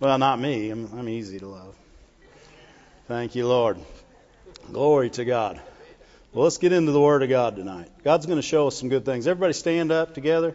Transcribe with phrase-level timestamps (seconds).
[0.00, 0.70] Well, not me.
[0.70, 1.74] I'm, I'm easy to love.
[3.08, 3.78] Thank you, Lord.
[4.70, 5.60] Glory to God.
[6.32, 7.88] Well, let's get into the Word of God tonight.
[8.04, 9.26] God's going to show us some good things.
[9.26, 10.54] Everybody stand up together.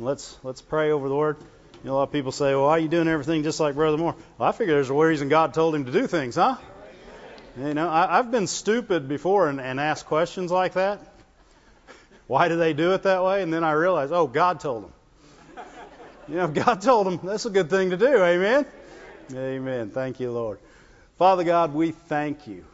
[0.00, 1.36] Let's let's pray over the Word.
[1.84, 3.76] You know, a lot of people say, "Well, why are you doing everything just like
[3.76, 6.56] Brother Moore?" Well, I figure there's a reason God told him to do things, huh?
[7.56, 11.00] You know, I, I've been stupid before and, and asked questions like that.
[12.26, 13.42] Why do they do it that way?
[13.42, 14.92] And then I realized, oh, God told them.
[16.30, 18.06] You know, God told them that's a good thing to do.
[18.06, 18.64] Amen.
[19.34, 19.90] Amen.
[19.90, 20.60] Thank you, Lord.
[21.18, 22.64] Father God, we thank you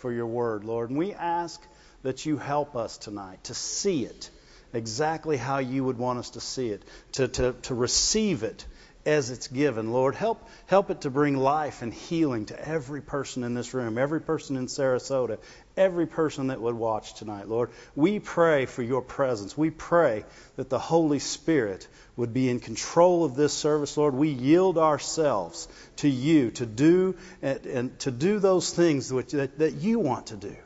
[0.00, 0.90] for your word, Lord.
[0.90, 1.58] And we ask
[2.02, 4.28] that you help us tonight to see it
[4.74, 6.82] exactly how you would want us to see it,
[7.12, 8.66] to, to, to receive it
[9.08, 9.90] as it's given.
[9.90, 13.96] Lord, help help it to bring life and healing to every person in this room,
[13.96, 15.38] every person in Sarasota,
[15.78, 17.70] every person that would watch tonight, Lord.
[17.96, 19.56] We pray for your presence.
[19.56, 20.24] We pray
[20.56, 24.14] that the Holy Spirit would be in control of this service, Lord.
[24.14, 29.58] We yield ourselves to you to do and, and to do those things which, that,
[29.58, 30.56] that you want to do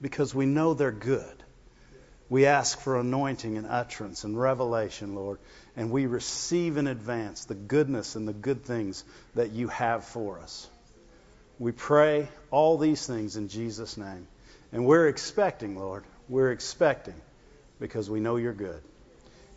[0.00, 1.42] because we know they're good.
[2.28, 5.38] We ask for anointing and utterance and revelation, Lord,
[5.76, 10.40] and we receive in advance the goodness and the good things that you have for
[10.40, 10.68] us.
[11.58, 14.26] We pray all these things in Jesus' name.
[14.72, 16.04] And we're expecting, Lord.
[16.28, 17.14] We're expecting
[17.78, 18.80] because we know you're good.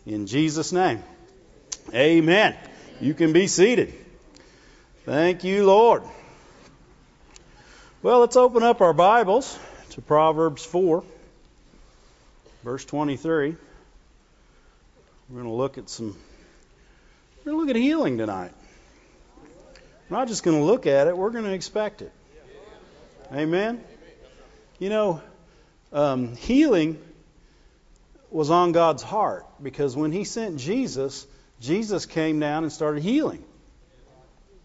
[0.05, 1.03] In Jesus' name,
[1.93, 2.55] amen.
[3.01, 3.93] You can be seated.
[5.05, 6.03] Thank you, Lord.
[8.01, 9.57] Well, let's open up our Bibles
[9.91, 11.03] to Proverbs 4,
[12.63, 13.55] verse 23.
[15.29, 16.17] We're going to look at some,
[17.45, 18.51] we're going to look at healing tonight.
[20.09, 22.11] We're not just going to look at it, we're going to expect it.
[23.31, 23.83] Amen?
[24.79, 25.21] You know,
[25.93, 26.99] um, healing
[28.31, 31.27] was on God's heart because when He sent Jesus,
[31.59, 33.43] Jesus came down and started healing.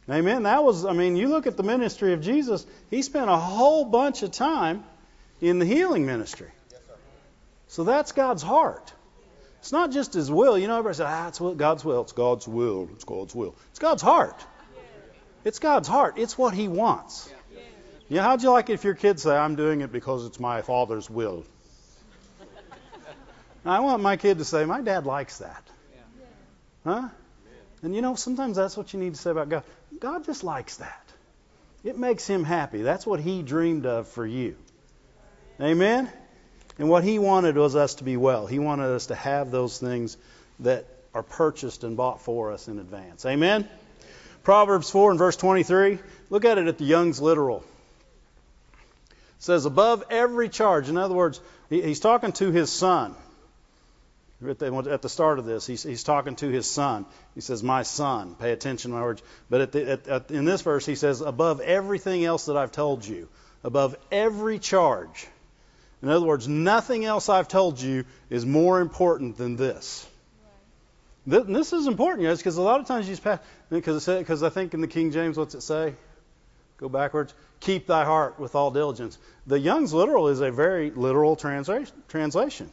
[0.08, 0.44] Amen.
[0.44, 3.84] That was, I mean, you look at the ministry of Jesus, He spent a whole
[3.84, 4.82] bunch of time
[5.42, 6.50] in the healing ministry.
[7.68, 8.93] So that's God's heart.
[9.64, 10.58] It's not just his will.
[10.58, 12.02] You know, everybody says, ah, it's God's will.
[12.02, 12.86] It's God's will.
[12.92, 13.54] It's God's will.
[13.70, 14.44] It's God's heart.
[15.42, 16.18] It's God's heart.
[16.18, 17.32] It's what he wants.
[18.10, 20.60] Know, how'd you like it if your kids say, I'm doing it because it's my
[20.60, 21.46] father's will?
[23.64, 25.66] I want my kid to say, my dad likes that.
[26.84, 27.08] Huh?
[27.80, 29.64] And you know, sometimes that's what you need to say about God.
[29.98, 31.10] God just likes that.
[31.82, 32.82] It makes him happy.
[32.82, 34.56] That's what he dreamed of for you.
[35.58, 36.12] Amen?
[36.78, 38.46] And what he wanted was us to be well.
[38.46, 40.16] He wanted us to have those things
[40.60, 43.24] that are purchased and bought for us in advance.
[43.24, 43.68] Amen?
[44.42, 45.98] Proverbs 4 and verse 23.
[46.30, 47.64] Look at it at the Young's Literal.
[49.10, 50.88] It says, above every charge.
[50.88, 51.40] In other words,
[51.70, 53.14] he's talking to his son.
[54.46, 57.06] At the start of this, he's, talking to his son.
[57.34, 58.34] He says, My son.
[58.34, 59.22] Pay attention to my words.
[59.48, 62.72] But at the, at, at, in this verse, he says, Above everything else that I've
[62.72, 63.28] told you,
[63.62, 65.26] above every charge
[66.04, 70.06] in other words, nothing else I've told you is more important than this.
[71.26, 71.46] Right.
[71.46, 73.38] This is important, guys, because a lot of times you pass,
[73.70, 75.94] because because I think in the King James, what's it say?
[76.76, 77.32] Go backwards.
[77.60, 79.16] Keep thy heart with all diligence.
[79.46, 82.70] The Young's literal is a very literal translation.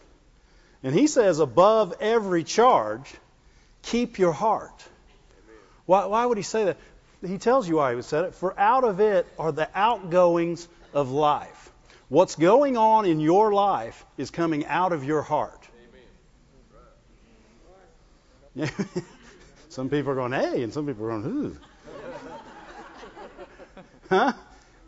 [0.84, 3.13] And he says, above every charge,
[3.84, 4.84] keep your heart.
[5.86, 6.78] Why, why would he say that?
[7.25, 8.36] He tells you why he would say it.
[8.36, 11.60] For out of it are the outgoings of life.
[12.11, 15.66] What's going on in your life is coming out of your heart.
[19.69, 21.57] some people are going, hey, and some people are going, ooh.
[24.09, 24.33] huh?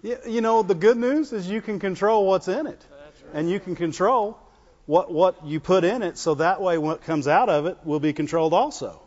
[0.01, 2.85] You know, the good news is you can control what's in it.
[3.33, 4.37] And you can control
[4.85, 8.01] what, what you put in it, so that way what comes out of it will
[8.01, 8.99] be controlled also.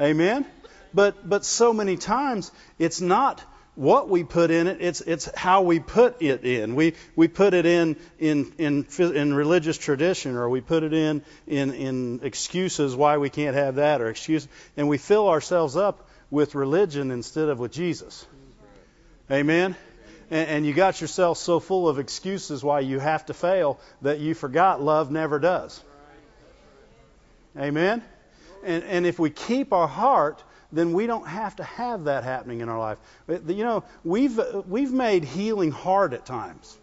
[0.00, 0.44] Amen?
[0.92, 2.50] But, but so many times
[2.80, 3.40] it's not
[3.78, 6.74] what we put in it, it's, it's how we put it in.
[6.74, 11.22] We, we put it in, in, in, in religious tradition, or we put it in,
[11.46, 16.08] in, in excuses why we can't have that, or excuse, and we fill ourselves up
[16.28, 18.26] with religion instead of with Jesus.
[19.30, 19.76] Amen?
[20.28, 24.18] And, and you got yourself so full of excuses why you have to fail that
[24.18, 25.80] you forgot love never does.
[27.56, 28.02] Amen?
[28.64, 30.42] And, and if we keep our heart
[30.72, 32.98] then we don't have to have that happening in our life.
[33.28, 36.76] You know, we've we've made healing hard at times.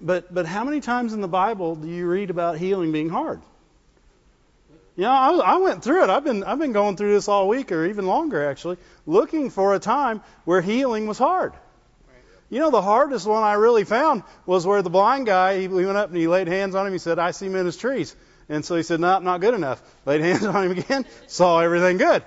[0.00, 3.40] But but how many times in the Bible do you read about healing being hard?
[4.96, 6.10] You know, I, I went through it.
[6.10, 9.74] I've been I've been going through this all week or even longer actually, looking for
[9.74, 11.52] a time where healing was hard.
[12.48, 15.96] You know, the hardest one I really found was where the blind guy, he went
[15.96, 16.92] up and he laid hands on him.
[16.92, 18.14] He said, I see men as trees.
[18.48, 19.82] And so he said, no, not good enough.
[20.04, 22.22] Laid hands on him again, saw everything good.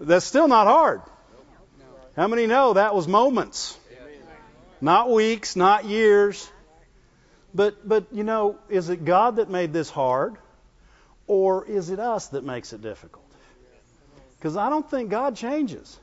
[0.00, 1.02] That's still not hard.
[2.16, 3.76] How many know that was moments?
[4.80, 6.50] Not weeks, not years.
[7.54, 10.36] But but you know, is it God that made this hard
[11.26, 13.24] or is it us that makes it difficult?
[14.40, 15.98] Cuz I don't think God changes.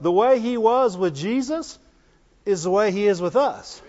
[0.00, 1.78] The way he was with Jesus
[2.44, 3.82] is the way he is with us.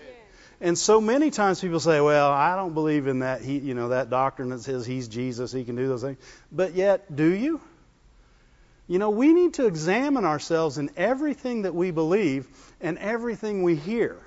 [0.60, 3.90] And so many times people say, "Well, I don't believe in that he, you know,
[3.90, 6.18] that doctrine that says he's Jesus, he can do those things."
[6.50, 7.60] But yet, do you?
[8.88, 12.48] You know, we need to examine ourselves in everything that we believe
[12.80, 14.18] and everything we hear.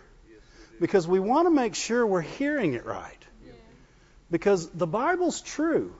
[0.80, 3.18] Because we want to make sure we're hearing it right.
[4.30, 5.94] Because the Bible's true.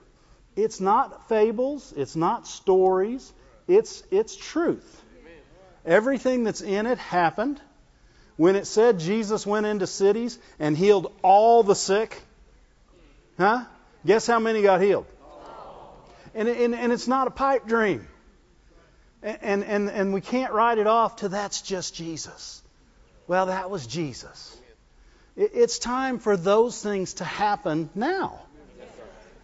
[0.54, 3.32] It's not fables, it's not stories,
[3.66, 5.02] it's it's truth.
[5.84, 7.60] Everything that's in it happened.
[8.36, 12.20] When it said Jesus went into cities and healed all the sick,
[13.38, 13.64] huh?
[14.06, 15.06] Guess how many got healed?
[16.34, 18.06] And, and, and it's not a pipe dream.
[19.22, 22.62] And, and, and we can't write it off to that's just Jesus.
[23.28, 24.56] Well, that was Jesus.
[25.36, 28.40] It's time for those things to happen now.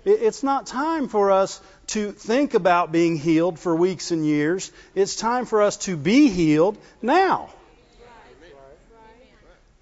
[0.04, 4.72] It's not time for us to think about being healed for weeks and years.
[4.94, 7.50] It's time for us to be healed now.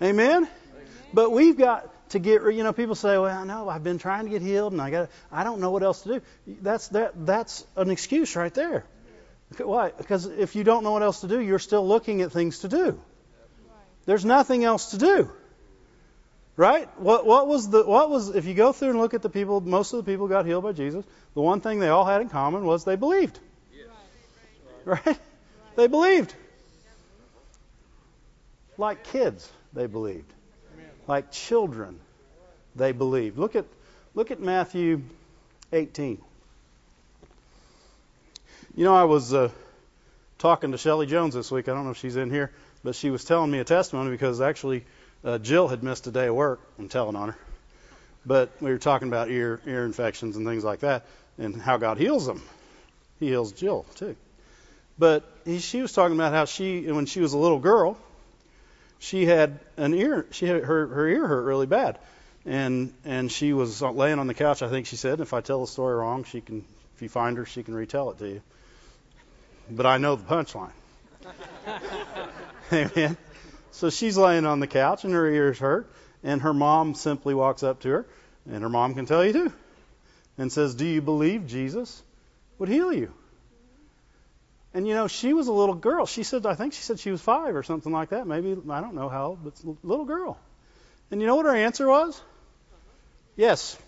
[0.02, 0.48] Amen?
[1.12, 4.30] But we've got to get you know people say well no i've been trying to
[4.30, 6.22] get healed and i got i don't know what else to do
[6.62, 8.84] that's that that's an excuse right there
[9.58, 9.90] why?
[9.90, 12.68] Because if you don't know what else to do you're still looking at things to
[12.68, 13.00] do.
[14.04, 15.30] There's nothing else to do.
[16.56, 16.88] Right?
[16.98, 19.60] What what was the what was if you go through and look at the people
[19.60, 21.04] most of the people got healed by jesus
[21.34, 23.38] the one thing they all had in common was they believed.
[24.86, 25.18] Right?
[25.74, 26.34] They believed.
[28.78, 30.32] Like kids they believed.
[31.06, 32.00] Like children,
[32.74, 33.38] they believed.
[33.38, 33.66] Look at,
[34.14, 35.02] look at Matthew
[35.72, 36.20] 18.
[38.76, 39.48] You know, I was uh,
[40.36, 41.66] talking to Shelley Jones this week.
[41.66, 42.52] I don't know if she's in here,
[42.84, 44.84] but she was telling me a testimony because actually
[45.24, 46.60] uh, Jill had missed a day of work.
[46.78, 47.38] I'm telling on her.
[48.26, 51.06] But we were talking about ear ear infections and things like that,
[51.38, 52.42] and how God heals them.
[53.18, 54.14] He heals Jill too.
[54.98, 57.96] But he, she was talking about how she, when she was a little girl,
[58.98, 60.26] she had an ear.
[60.32, 61.98] She had her her ear hurt really bad,
[62.44, 64.60] and and she was laying on the couch.
[64.60, 66.62] I think she said, if I tell the story wrong, she can.
[66.94, 68.42] If you find her, she can retell it to you.
[69.70, 70.72] But I know the punchline.
[72.72, 73.16] Amen.
[73.72, 75.90] So she's laying on the couch and her ears hurt,
[76.22, 78.06] and her mom simply walks up to her,
[78.50, 79.52] and her mom can tell you too,
[80.38, 82.02] and says, "Do you believe Jesus
[82.58, 83.12] would heal you?"
[84.76, 86.04] And you know, she was a little girl.
[86.04, 88.26] She said, I think she said she was five or something like that.
[88.26, 90.38] Maybe I don't know how but a little girl.
[91.10, 92.20] And you know what her answer was?
[93.36, 93.78] Yes.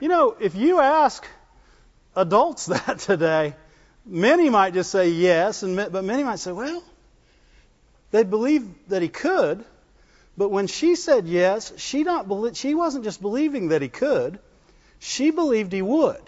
[0.00, 1.26] You know, if you ask
[2.16, 3.54] adults that today,
[4.04, 6.82] many might just say yes, and but many might say, well,
[8.10, 9.64] they believe that he could,
[10.36, 14.38] but when she said yes, she not she wasn't just believing that he could,
[14.98, 16.20] she believed he would.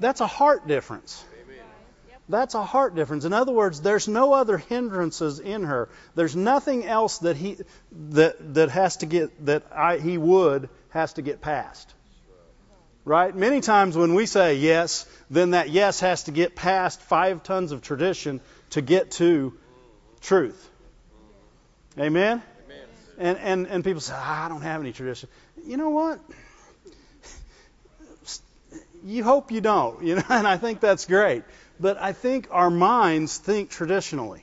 [0.00, 1.24] That's a heart difference.
[2.28, 3.26] That's a heart difference.
[3.26, 5.90] In other words, there's no other hindrances in her.
[6.14, 7.58] There's nothing else that he
[8.10, 11.92] that that has to get that I, he would has to get past.
[13.04, 13.34] Right?
[13.34, 17.70] Many times when we say yes, then that yes has to get past five tons
[17.70, 18.40] of tradition
[18.70, 19.58] to get to
[20.22, 20.70] truth.
[21.98, 22.42] Amen?
[22.66, 22.78] Amen.
[23.18, 25.28] And and and people say, ah, I don't have any tradition.
[25.66, 26.18] You know what?
[29.04, 31.44] you hope you don't, you know, and I think that's great.
[31.78, 34.42] But I think our minds think traditionally.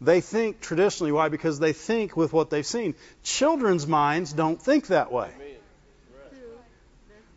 [0.00, 1.12] They think traditionally.
[1.12, 1.28] Why?
[1.28, 2.94] Because they think with what they've seen.
[3.24, 5.30] Children's minds don't think that way.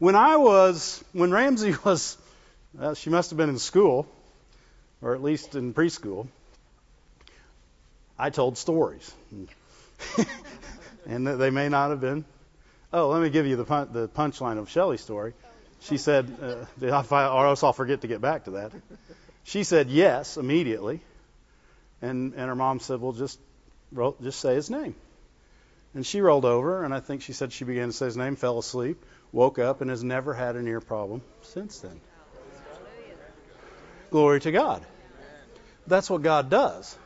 [0.02, 2.18] When I was, when Ramsey was,
[2.74, 4.08] well, she must have been in school,
[5.00, 6.28] or at least in preschool,
[8.18, 9.14] I told stories.
[11.06, 12.26] and they may not have been.
[12.92, 15.34] Oh, let me give you the, pun- the punchline of Shelley's story.
[15.82, 16.66] She said, uh,
[17.12, 18.72] or else I'll forget to get back to that.
[19.44, 21.02] She said yes immediately,
[22.02, 23.40] and and her mom said, well, just
[24.24, 24.96] just say his name.
[25.94, 28.36] And she rolled over, and I think she said she began to say his name,
[28.36, 32.00] fell asleep, woke up, and has never had an ear problem since then.
[34.10, 34.86] Glory to God.
[35.88, 36.98] That's what God does.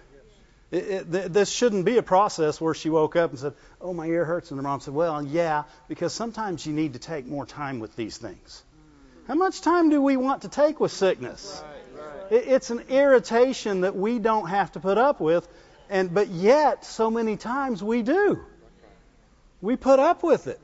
[0.72, 3.94] It, it, th- this shouldn't be a process where she woke up and said, "Oh,
[3.94, 7.28] my ear hurts," and the mom said, "Well, yeah, because sometimes you need to take
[7.28, 8.64] more time with these things."
[9.28, 11.64] How much time do we want to take with sickness?
[12.30, 15.48] It, it's an irritation that we don't have to put up with,
[15.90, 18.40] and but yet so many times we do.
[19.62, 20.60] We put up with it,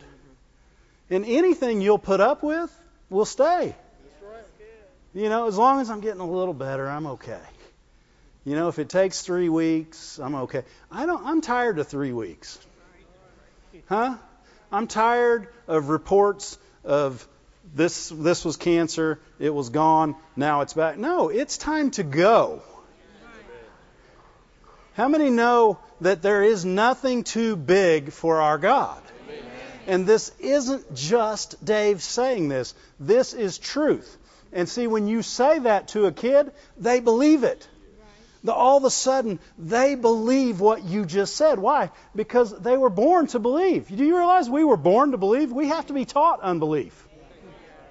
[1.12, 2.75] and anything you'll put up with
[3.10, 3.75] will stay.
[5.13, 7.41] You know, as long as I'm getting a little better, I'm okay.
[8.46, 10.63] You know, if it takes three weeks, I'm okay.
[10.89, 11.24] I don't.
[11.25, 12.58] I'm tired of three weeks.
[13.88, 14.15] Huh?
[14.72, 17.27] I'm tired of reports of
[17.75, 18.10] this.
[18.10, 19.20] This was cancer.
[19.38, 20.15] It was gone.
[20.38, 20.98] Now it's back.
[20.98, 22.63] No, it's time to go.
[24.94, 29.01] How many know that there is nothing too big for our God?
[29.91, 32.74] And this isn't just Dave saying this.
[32.98, 34.17] This is truth.
[34.53, 37.67] And see, when you say that to a kid, they believe it.
[38.45, 41.60] The, all of a sudden, they believe what you just said.
[41.60, 41.91] Why?
[42.15, 43.89] Because they were born to believe.
[43.89, 45.51] Do you realize we were born to believe?
[45.51, 47.10] We have to be taught unbelief.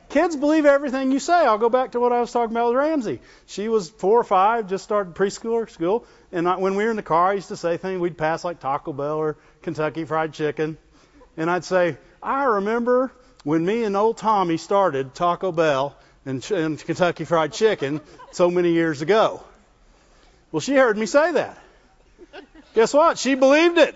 [0.08, 1.34] Kids believe everything you say.
[1.34, 3.20] I'll go back to what I was talking about with Ramsey.
[3.44, 6.96] She was four or five, just started preschool or school, and when we were in
[6.96, 8.00] the car, I used to say things.
[8.00, 10.78] We'd pass like Taco Bell or Kentucky Fried Chicken,
[11.36, 13.12] and I'd say, "I remember
[13.44, 15.96] when me and old Tommy started Taco Bell
[16.26, 18.00] and, and Kentucky Fried Chicken
[18.32, 19.42] so many years ago."
[20.52, 21.58] Well, she heard me say that.
[22.74, 23.18] Guess what?
[23.18, 23.94] She believed it.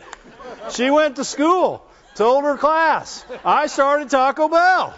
[0.70, 4.94] She went to school, told her class, I started Taco Bell.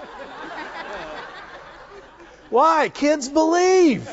[2.50, 2.88] Why?
[2.88, 4.08] Kids believe.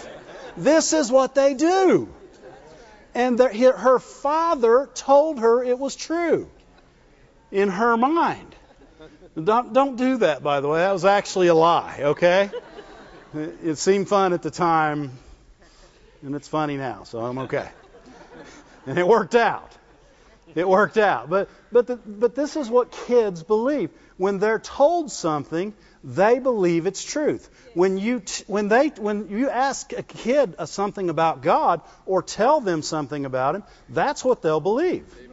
[0.58, 2.10] This is what they do.
[3.14, 6.50] And her father told her it was true
[7.54, 8.56] in her mind.
[9.42, 10.80] Don't, don't do that, by the way.
[10.80, 12.52] That was actually a lie, okay?
[13.34, 15.12] It seemed fun at the time,
[16.22, 17.70] and it's funny now, so I'm okay.
[18.86, 19.72] And it worked out.
[20.56, 21.30] It worked out.
[21.30, 23.90] But but the, but this is what kids believe.
[24.18, 27.50] When they're told something, they believe it's truth.
[27.74, 32.22] When you t- when they when you ask a kid uh, something about God or
[32.22, 35.06] tell them something about him, that's what they'll believe.
[35.18, 35.33] Amen.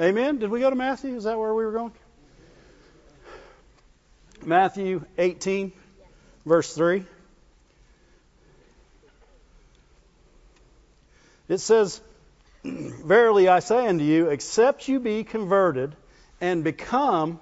[0.00, 0.38] Amen.
[0.38, 1.16] Did we go to Matthew?
[1.16, 1.92] Is that where we were going?
[4.44, 5.72] Matthew 18
[6.46, 7.04] verse 3.
[11.48, 12.00] It says,
[12.64, 15.96] Verily I say unto you, except you be converted
[16.40, 17.40] and become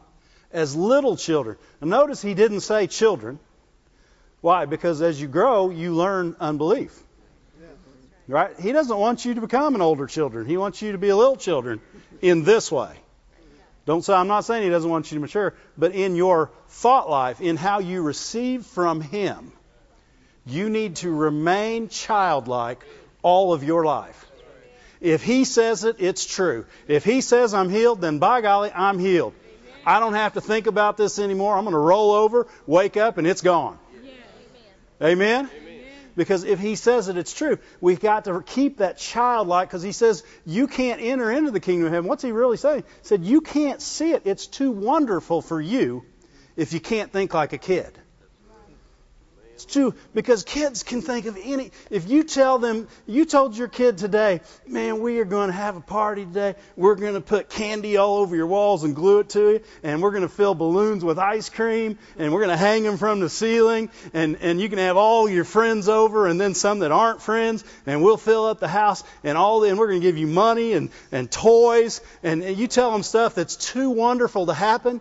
[0.51, 1.59] as little children.
[1.83, 3.39] Now notice he didn't say children.
[4.41, 4.65] Why?
[4.65, 6.99] Because as you grow, you learn unbelief.
[8.29, 8.59] Right?
[8.59, 10.47] He doesn't want you to become an older children.
[10.47, 11.81] He wants you to be a little children
[12.23, 12.95] in this way.
[13.87, 17.09] Don't say I'm not saying he doesn't want you to mature, but in your thought
[17.09, 19.53] life, in how you receive from him,
[20.45, 22.85] you need to remain childlike
[23.23, 24.25] all of your life.
[25.01, 26.67] If he says it, it's true.
[26.89, 29.35] If he says I'm healed, then by golly, I'm healed.
[29.85, 31.57] I don't have to think about this anymore.
[31.57, 33.79] I'm going to roll over, wake up, and it's gone.
[35.01, 35.49] Amen?
[36.17, 37.59] Because if he says it, it's true.
[37.81, 41.87] We've got to keep that childlike because he says you can't enter into the kingdom
[41.87, 42.09] of heaven.
[42.09, 42.85] What's he really saying?
[43.03, 44.23] He said you can't see it.
[44.25, 46.05] It's too wonderful for you
[46.57, 47.99] if you can't think like a kid.
[49.57, 51.73] It's true because kids can think of any.
[51.89, 55.77] If you tell them, you told your kid today, man, we are going to have
[55.77, 56.57] a party today.
[56.77, 60.03] We're going to put candy all over your walls and glue it to you, and
[60.03, 63.21] we're going to fill balloons with ice cream, and we're going to hang them from
[63.21, 66.93] the ceiling, and and you can have all your friends over, and then some that
[66.93, 70.19] aren't friends, and we'll fill up the house, and all, and we're going to give
[70.19, 74.53] you money and and toys, and, and you tell them stuff that's too wonderful to
[74.53, 75.01] happen,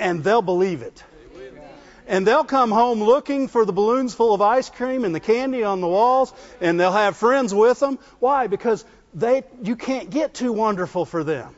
[0.00, 1.04] and they'll believe it
[2.06, 5.64] and they'll come home looking for the balloons full of ice cream and the candy
[5.64, 7.98] on the walls, and they'll have friends with them.
[8.18, 8.46] Why?
[8.46, 8.84] Because
[9.14, 11.54] they you can't get too wonderful for them.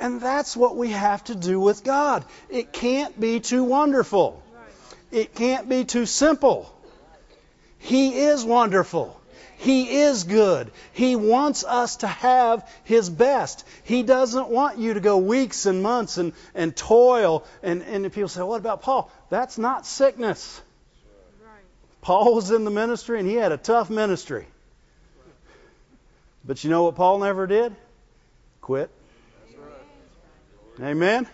[0.00, 2.24] And that's what we have to do with God.
[2.50, 4.42] It can't be too wonderful.
[5.10, 6.70] It can't be too simple.
[7.78, 9.20] He is wonderful.
[9.56, 10.70] He is good.
[10.92, 13.64] He wants us to have His best.
[13.84, 17.44] He doesn't want you to go weeks and months and, and toil.
[17.62, 19.10] And, and people say, what about Paul?
[19.34, 20.62] That's not sickness.
[22.02, 24.46] Paul was in the ministry and he had a tough ministry.
[26.44, 27.74] But you know what Paul never did?
[28.60, 28.90] Quit.
[30.80, 31.26] Amen?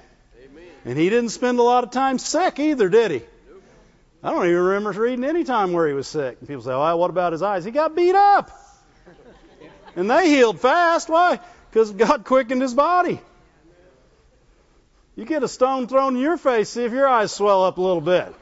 [0.86, 3.22] And he didn't spend a lot of time sick either, did he?
[4.24, 6.38] I don't even remember reading any time where he was sick.
[6.40, 7.66] And people say, well, what about his eyes?
[7.66, 8.50] He got beat up.
[9.94, 11.10] And they healed fast.
[11.10, 11.38] Why?
[11.70, 13.20] Because God quickened his body.
[15.20, 17.82] You get a stone thrown in your face, see if your eyes swell up a
[17.82, 18.34] little bit.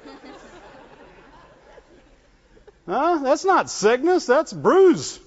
[2.87, 3.19] Huh?
[3.21, 5.19] That's not sickness, that's bruise.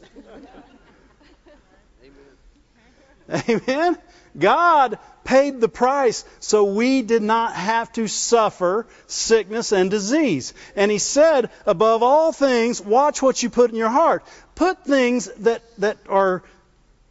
[3.30, 3.62] Amen.
[3.68, 3.98] Amen.
[4.40, 10.54] God paid the price so we did not have to suffer sickness and disease.
[10.78, 14.24] And he said, above all things, watch what you put in your heart.
[14.56, 16.44] Put things that, that are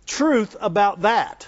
[0.06, 1.46] truth about that.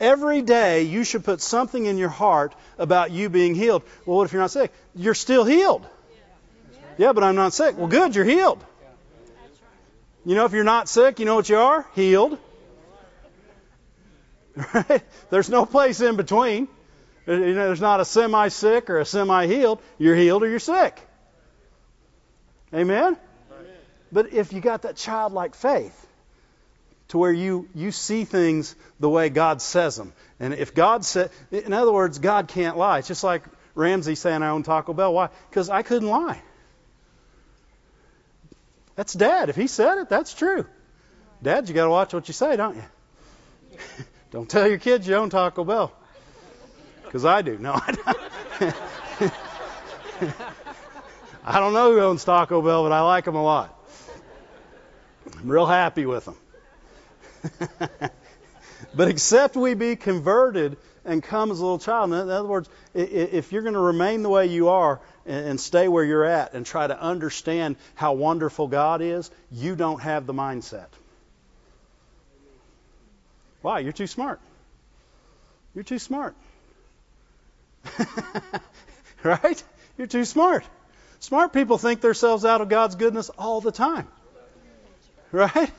[0.00, 0.12] Amen.
[0.12, 3.82] Every day you should put something in your heart about you being healed.
[4.06, 4.72] Well, what if you're not sick?
[4.94, 5.86] You're still healed.
[6.98, 7.78] Yeah, but I'm not sick.
[7.78, 8.64] Well, good, you're healed.
[10.26, 11.86] You know, if you're not sick, you know what you are?
[11.94, 12.38] Healed.
[14.74, 15.02] Right?
[15.30, 16.68] There's no place in between.
[17.26, 19.80] You know, there's not a semi sick or a semi healed.
[19.96, 21.00] You're healed or you're sick.
[22.74, 23.16] Amen?
[24.12, 26.06] But if you got that childlike faith
[27.10, 31.30] to where you, you see things the way God says them, and if God said,
[31.50, 32.98] in other words, God can't lie.
[32.98, 35.12] It's just like Ramsey saying I own Taco Bell.
[35.12, 35.28] Why?
[35.48, 36.42] Because I couldn't lie.
[38.96, 39.48] That's dad.
[39.48, 40.66] If he said it, that's true.
[41.42, 42.84] Dad, you got to watch what you say, don't you?
[44.30, 45.92] don't tell your kids you own Taco Bell.
[47.04, 47.58] Because I do.
[47.58, 48.74] No, I don't.
[51.44, 53.76] I don't know who owns Taco Bell, but I like them a lot.
[55.38, 56.36] I'm real happy with them.
[58.94, 62.12] but except we be converted and come as a little child.
[62.12, 66.04] In other words, if you're going to remain the way you are and stay where
[66.04, 70.88] you're at and try to understand how wonderful God is, you don't have the mindset.
[73.62, 73.80] Why?
[73.80, 74.40] You're too smart.
[75.74, 76.34] You're too smart.
[79.22, 79.62] right?
[79.96, 80.64] You're too smart.
[81.20, 84.08] Smart people think themselves out of God's goodness all the time.
[85.32, 85.70] Right?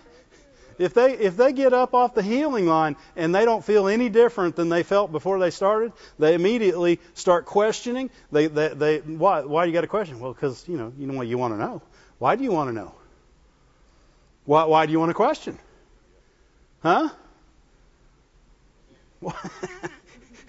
[0.78, 4.10] If they if they get up off the healing line and they don't feel any
[4.10, 8.10] different than they felt before they started, they immediately start questioning.
[8.32, 10.20] They they, they why why you got a question?
[10.20, 11.82] Well, because you know you know what you want to know.
[12.20, 12.94] Why do you want to know?
[14.46, 15.58] Why why do you want to question?
[16.82, 17.10] Huh?
[19.28, 19.32] I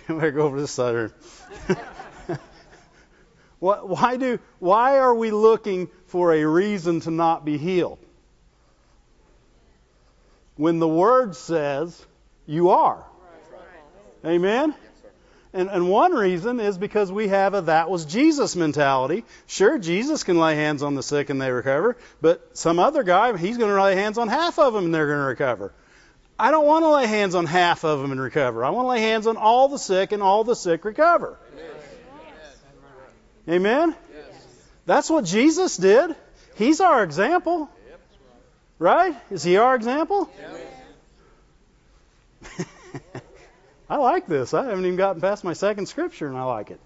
[0.08, 1.10] better go over this side.
[3.58, 7.98] why do why are we looking for a reason to not be healed?
[10.62, 12.06] When the Word says
[12.46, 13.04] you are.
[14.24, 14.72] Amen?
[15.52, 19.24] And, and one reason is because we have a that was Jesus mentality.
[19.48, 23.36] Sure, Jesus can lay hands on the sick and they recover, but some other guy,
[23.36, 25.72] he's going to lay hands on half of them and they're going to recover.
[26.38, 28.64] I don't want to lay hands on half of them and recover.
[28.64, 31.40] I want to lay hands on all the sick and all the sick recover.
[33.48, 33.96] Amen?
[34.86, 36.14] That's what Jesus did.
[36.54, 37.68] He's our example.
[38.82, 39.14] Right?
[39.30, 40.28] Is he our example?
[43.88, 44.54] I like this.
[44.54, 46.80] I haven't even gotten past my second scripture and I like it.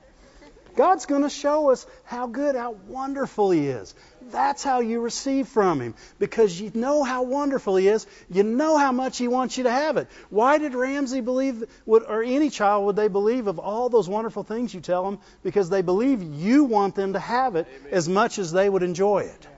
[0.76, 3.94] God's going to show us how good, how wonderful He is.
[4.30, 5.94] That's how you receive from Him.
[6.18, 8.06] Because you know how wonderful He is.
[8.28, 10.08] You know how much He wants you to have it.
[10.28, 14.74] Why did Ramsey believe, or any child, would they believe of all those wonderful things
[14.74, 15.18] you tell them?
[15.42, 19.20] Because they believe you want them to have it as much as they would enjoy
[19.20, 19.48] it.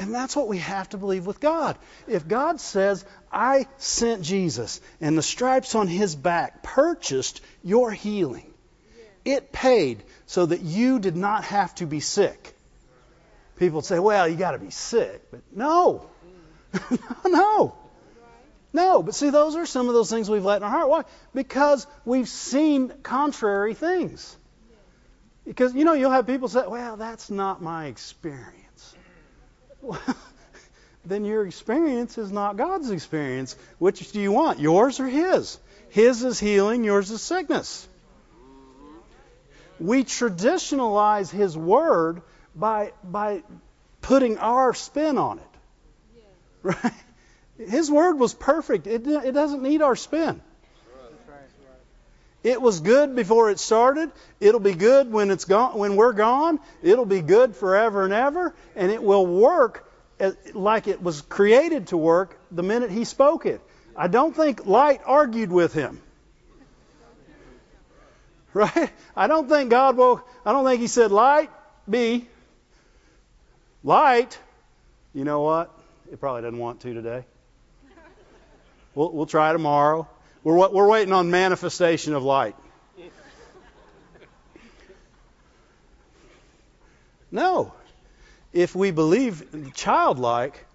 [0.00, 1.76] And that's what we have to believe with God.
[2.08, 8.50] If God says, I sent Jesus and the stripes on his back purchased your healing,
[9.26, 12.56] it paid so that you did not have to be sick.
[13.56, 15.30] People say, well, you got to be sick.
[15.30, 16.08] But no.
[17.26, 17.76] no.
[18.72, 19.02] No.
[19.02, 20.88] But see, those are some of those things we've let in our heart.
[20.88, 21.04] Why?
[21.34, 24.34] Because we've seen contrary things.
[25.44, 28.59] Because, you know, you'll have people say, well, that's not my experience.
[29.82, 30.00] Well,
[31.04, 33.56] then your experience is not God's experience.
[33.78, 35.58] Which do you want, yours or His?
[35.88, 37.86] His is healing, yours is sickness.
[39.78, 42.22] We traditionalize His Word
[42.54, 43.42] by, by
[44.02, 45.44] putting our spin on it.
[46.62, 46.92] Right?
[47.56, 50.42] His Word was perfect, it, it doesn't need our spin.
[52.42, 54.10] It was good before it started.
[54.40, 55.78] It'll be good when it's gone.
[55.78, 59.86] When we're gone, it'll be good forever and ever, and it will work
[60.54, 63.60] like it was created to work the minute he spoke it.
[63.96, 66.00] I don't think light argued with him.
[68.52, 68.90] Right?
[69.14, 70.28] I don't think God woke.
[70.44, 71.50] I don't think he said, "Light,
[71.88, 72.26] be
[73.84, 74.36] light."
[75.14, 75.70] You know what?
[76.10, 77.24] It probably doesn't want to today.
[78.96, 80.08] We'll, we'll try tomorrow.
[80.42, 82.56] We're, we're waiting on manifestation of light.
[87.30, 87.72] No.
[88.52, 90.66] If we believe childlike,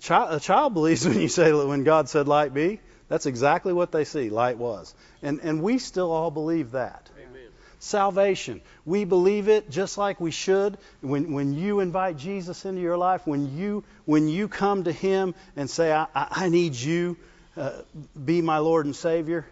[0.00, 3.92] child, a child believes when you say when God said light be, that's exactly what
[3.92, 4.94] they see light was.
[5.22, 7.08] And and we still all believe that.
[7.16, 7.42] Amen.
[7.78, 8.60] Salvation.
[8.84, 10.78] We believe it just like we should.
[11.00, 15.34] When when you invite Jesus into your life, when you when you come to him
[15.54, 17.16] and say, I, I need you,
[17.56, 17.82] uh,
[18.24, 19.46] be my Lord and Savior.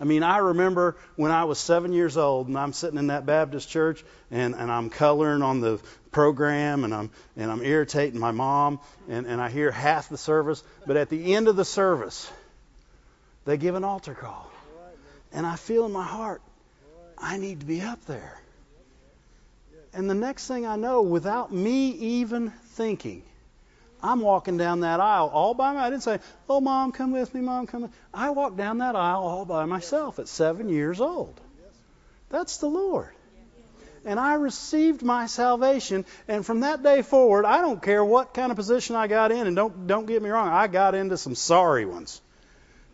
[0.00, 3.24] I mean, I remember when I was seven years old and I'm sitting in that
[3.24, 8.32] Baptist church and, and I'm coloring on the program and I'm and I'm irritating my
[8.32, 12.28] mom and, and I hear half the service, but at the end of the service,
[13.44, 14.50] they give an altar call.
[15.32, 16.42] And I feel in my heart,
[17.16, 18.40] I need to be up there.
[19.94, 23.22] and the next thing I know, without me even thinking,
[24.02, 25.86] I'm walking down that aisle all by myself.
[25.86, 27.92] I didn't say, "Oh, mom, come with me, mom, come." With.
[28.12, 31.40] I walked down that aisle all by myself at seven years old.
[32.28, 33.10] That's the Lord.
[34.04, 38.50] And I received my salvation, and from that day forward, I don't care what kind
[38.50, 41.36] of position I got in, and don't don't get me wrong, I got into some
[41.36, 42.20] sorry ones.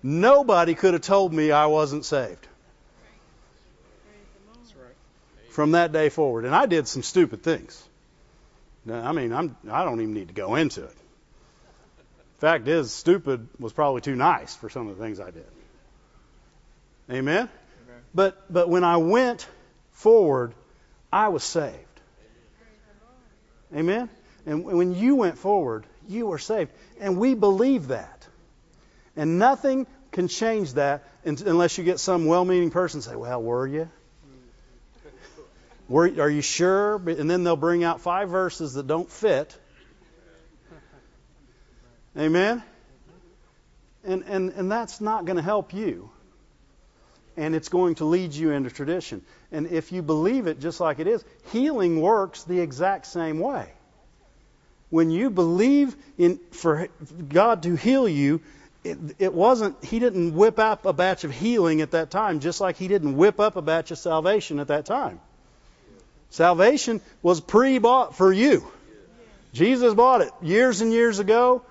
[0.03, 2.47] Nobody could have told me I wasn't saved.
[5.51, 7.88] From that day forward, and I did some stupid things.
[8.91, 10.97] I mean, I'm, I don't even need to go into it.
[12.39, 15.47] Fact is, stupid was probably too nice for some of the things I did.
[17.11, 17.49] Amen?
[17.49, 17.49] Amen.
[18.15, 19.49] But but when I went
[19.93, 20.55] forward,
[21.13, 21.85] I was saved.
[23.75, 24.09] Amen?
[24.47, 26.71] And when you went forward, you were saved.
[27.01, 28.27] And we believe that.
[29.17, 33.67] And nothing can change that unless you get some well meaning person say, Well, were
[33.67, 33.91] you?
[35.91, 36.97] Are you sure?
[36.97, 39.57] And then they'll bring out five verses that don't fit.
[42.17, 42.63] Amen?
[44.05, 46.11] And, and, and that's not going to help you.
[47.37, 49.23] And it's going to lead you into tradition.
[49.53, 53.71] And if you believe it just like it is, healing works the exact same way.
[54.91, 56.89] When you believe in for
[57.29, 58.41] God to heal you,
[58.83, 62.61] it, it wasn't he didn't whip up a batch of healing at that time, just
[62.61, 65.21] like he didn't whip up a batch of salvation at that time.
[66.31, 68.67] Salvation was pre-bought for you.
[69.53, 71.63] Jesus bought it years and years ago,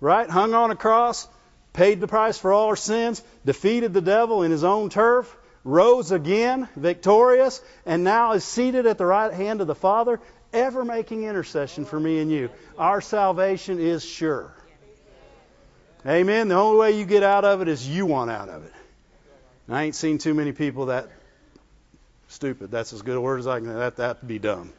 [0.00, 0.28] right?
[0.28, 1.28] Hung on a cross,
[1.72, 6.10] paid the price for all our sins, defeated the devil in his own turf, rose
[6.10, 10.20] again, victorious, and now is seated at the right hand of the Father,
[10.52, 12.48] ever making intercession for me and you.
[12.78, 14.54] Our salvation is sure.
[16.06, 16.48] Amen.
[16.48, 18.72] The only way you get out of it is you want out of it.
[19.68, 21.10] I ain't seen too many people that
[22.28, 22.70] stupid.
[22.70, 23.74] That's as good a word as I can.
[23.74, 24.72] That that be dumb.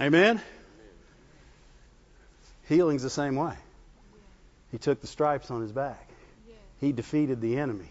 [0.00, 0.40] Amen.
[2.68, 3.54] Healing's the same way.
[4.72, 6.08] He took the stripes on his back.
[6.80, 7.88] He defeated the enemy.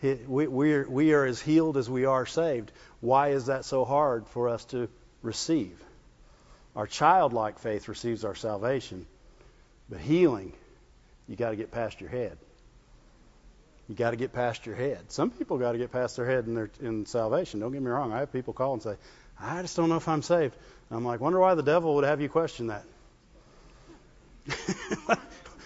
[0.00, 2.70] He, we, we, are, we are as healed as we are saved.
[3.00, 4.88] Why is that so hard for us to
[5.22, 5.82] receive?
[6.74, 9.06] Our childlike faith receives our salvation,
[9.88, 10.52] but healing,
[11.28, 12.36] you got to get past your head.
[13.88, 15.12] You got to get past your head.
[15.12, 17.60] Some people got to get past their head in their in salvation.
[17.60, 18.12] Don't get me wrong.
[18.12, 18.96] I have people call and say,
[19.40, 20.54] "I just don't know if I'm saved."
[20.90, 22.84] I'm like, wonder why the devil would have you question that.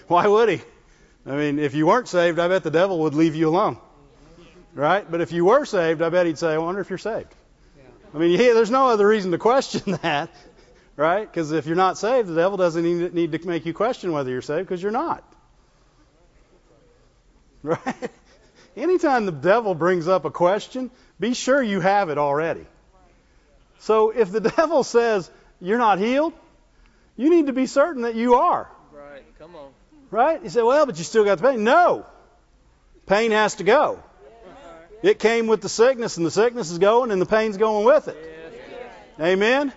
[0.08, 0.62] why would he?
[1.26, 3.76] I mean, if you weren't saved, I bet the devil would leave you alone.
[4.74, 5.08] Right?
[5.08, 7.34] But if you were saved, I bet he'd say, I wonder if you're saved.
[8.14, 10.30] I mean, yeah, there's no other reason to question that,
[10.96, 11.30] right?
[11.30, 14.42] Because if you're not saved, the devil doesn't need to make you question whether you're
[14.42, 15.22] saved because you're not.
[17.62, 18.10] Right?
[18.76, 22.64] Anytime the devil brings up a question, be sure you have it already.
[23.80, 26.32] So if the devil says you're not healed,
[27.16, 28.70] you need to be certain that you are.
[28.92, 29.24] Right.
[29.38, 29.70] Come on.
[30.10, 30.42] Right?
[30.42, 31.64] You say, well, but you still got the pain.
[31.64, 32.06] No.
[33.06, 34.02] Pain has to go.
[35.02, 38.08] It came with the sickness, and the sickness is going, and the pain's going with
[38.08, 38.16] it.
[39.18, 39.72] Amen.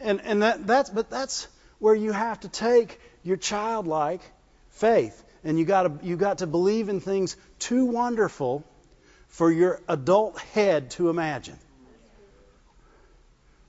[0.00, 1.48] And and that that's but that's
[1.78, 4.20] where you have to take your childlike
[4.70, 8.64] faith and you got to you got to believe in things too wonderful
[9.28, 11.58] for your adult head to imagine.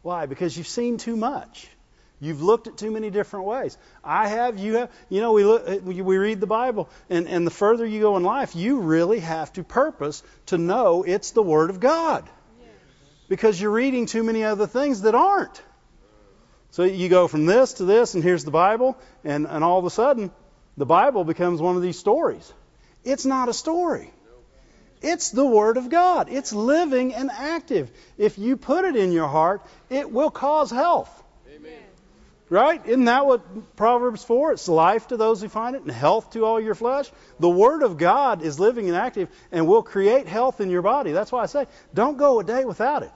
[0.01, 0.25] Why?
[0.25, 1.67] Because you've seen too much.
[2.19, 3.77] You've looked at too many different ways.
[4.03, 4.91] I have, you have.
[5.07, 8.23] You know, we look, we read the Bible, and, and the further you go in
[8.23, 12.27] life, you really have to purpose to know it's the Word of God,
[13.29, 15.61] because you're reading too many other things that aren't.
[16.71, 19.85] So you go from this to this, and here's the Bible, and, and all of
[19.85, 20.31] a sudden,
[20.77, 22.53] the Bible becomes one of these stories.
[23.03, 24.11] It's not a story.
[25.01, 26.27] It's the Word of God.
[26.29, 27.91] It's living and active.
[28.17, 31.11] If you put it in your heart, it will cause health.
[31.53, 31.79] Amen.
[32.49, 32.83] Right?
[32.85, 34.53] Isn't that what Proverbs 4?
[34.53, 37.11] It's life to those who find it and health to all your flesh.
[37.39, 41.11] The Word of God is living and active and will create health in your body.
[41.11, 43.13] That's why I say, don't go a day without it.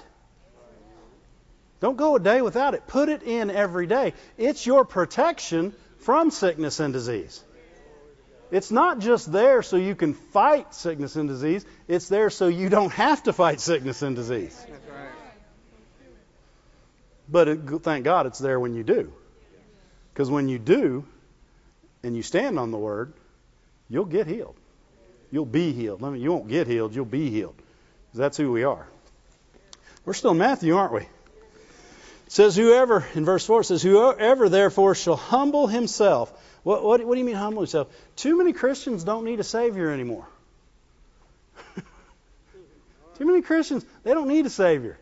[1.79, 2.85] Don't go a day without it.
[2.85, 4.13] Put it in every day.
[4.37, 7.43] It's your protection from sickness and disease.
[8.51, 12.67] It's not just there so you can fight sickness and disease, it's there so you
[12.67, 14.65] don't have to fight sickness and disease.
[17.29, 19.13] But it, thank God it's there when you do.
[20.13, 21.05] Because when you do
[22.03, 23.13] and you stand on the word,
[23.89, 24.55] you'll get healed.
[25.31, 26.03] You'll be healed.
[26.03, 27.55] I mean, you won't get healed, you'll be healed.
[28.13, 28.85] That's who we are.
[30.03, 31.01] We're still in Matthew, aren't we?
[31.01, 31.07] It
[32.27, 37.15] says, Whoever, in verse 4, it says, Whoever therefore shall humble himself what, what, what
[37.15, 37.87] do you mean humble yourself?
[38.15, 40.27] Too many Christians don't need a Savior anymore.
[43.17, 44.97] Too many Christians, they don't need a Savior.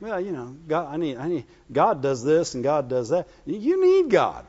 [0.00, 3.26] Well, you know, God, I need, I need, God does this and God does that.
[3.44, 4.46] You need God.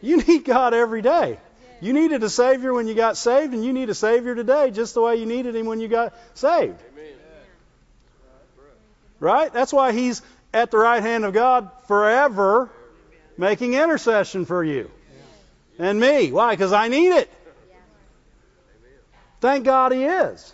[0.00, 1.38] You need God every day.
[1.80, 4.94] You needed a Savior when you got saved, and you need a Savior today just
[4.94, 6.80] the way you needed Him when you got saved.
[9.20, 9.52] Right?
[9.52, 10.22] That's why He's
[10.52, 12.70] at the right hand of God forever
[13.36, 14.90] making intercession for you
[15.78, 16.32] and me.
[16.32, 16.52] Why?
[16.54, 17.30] Because I need it.
[19.40, 20.52] Thank God He is.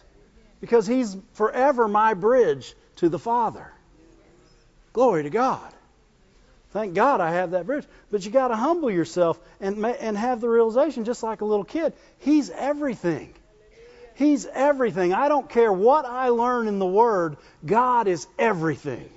[0.60, 3.70] Because He's forever my bridge to the Father.
[4.92, 5.72] Glory to God.
[6.72, 7.84] Thank God I have that bridge.
[8.10, 11.64] But you got to humble yourself and and have the realization, just like a little
[11.64, 13.34] kid, He's everything.
[14.14, 15.14] He's everything.
[15.14, 17.38] I don't care what I learn in the Word.
[17.64, 19.08] God is everything.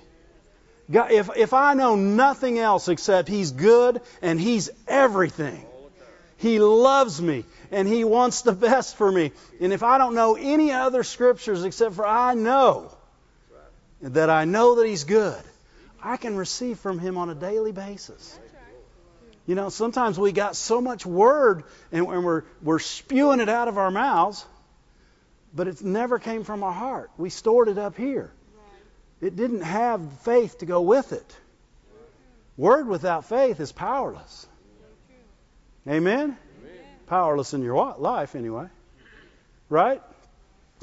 [0.90, 5.64] God, if if I know nothing else except He's good and He's everything,
[6.44, 9.32] He loves me and He wants the best for me.
[9.62, 12.94] And if I don't know any other scriptures except for I know
[14.02, 15.42] that I know that He's good,
[16.02, 18.38] I can receive from Him on a daily basis.
[19.46, 23.78] You know, sometimes we got so much word and, we're, we're spewing it out of
[23.78, 24.44] our mouths,
[25.54, 27.10] but it never came from our heart.
[27.16, 28.30] We stored it up here.
[29.22, 31.36] It didn't have faith to go with it.
[32.58, 34.46] Word without faith is powerless.
[35.88, 36.36] Amen?
[37.06, 38.66] Powerless in your life, anyway.
[39.68, 40.00] Right?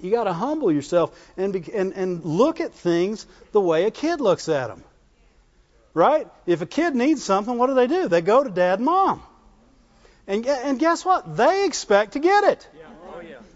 [0.01, 3.91] You got to humble yourself and, be, and, and look at things the way a
[3.91, 4.83] kid looks at them.
[5.93, 6.27] Right?
[6.45, 8.07] If a kid needs something, what do they do?
[8.07, 9.21] They go to dad and mom.
[10.27, 11.35] And, and guess what?
[11.35, 12.67] They expect to get it.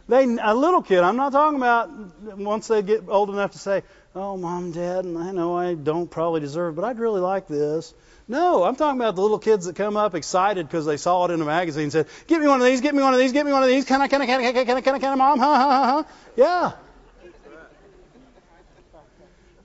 [0.07, 1.89] They, a little kid, I'm not talking about
[2.37, 3.81] once they get old enough to say,
[4.13, 7.47] oh, mom, dad, and I know I don't probably deserve it, but I'd really like
[7.47, 7.93] this.
[8.27, 11.31] No, I'm talking about the little kids that come up excited because they saw it
[11.31, 13.31] in a magazine and said, "Get me one of these, get me one of these,
[13.31, 13.85] get me one of these.
[13.85, 15.39] Can I, can I, can I, can I, can I, can I, mom?
[15.39, 16.05] Ha, ha, ha, ha.
[16.35, 16.71] Yeah.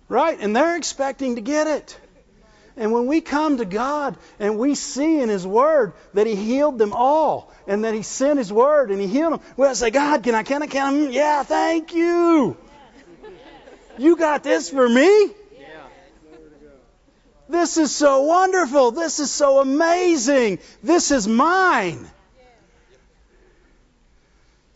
[0.08, 0.38] Right?
[0.40, 1.98] And they're expecting to get it.
[2.76, 6.78] And when we come to God and we see in His Word that He healed
[6.78, 10.22] them all and that He sent His Word and He healed them, we'll say, God,
[10.22, 10.96] can I, can I, can I?
[10.96, 12.56] Mm, yeah, thank you.
[13.98, 15.30] You got this for me?
[17.50, 18.92] This is so wonderful.
[18.92, 20.60] This is so amazing.
[20.82, 22.08] This is mine.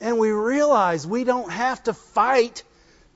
[0.01, 2.65] And we realize we don't have to fight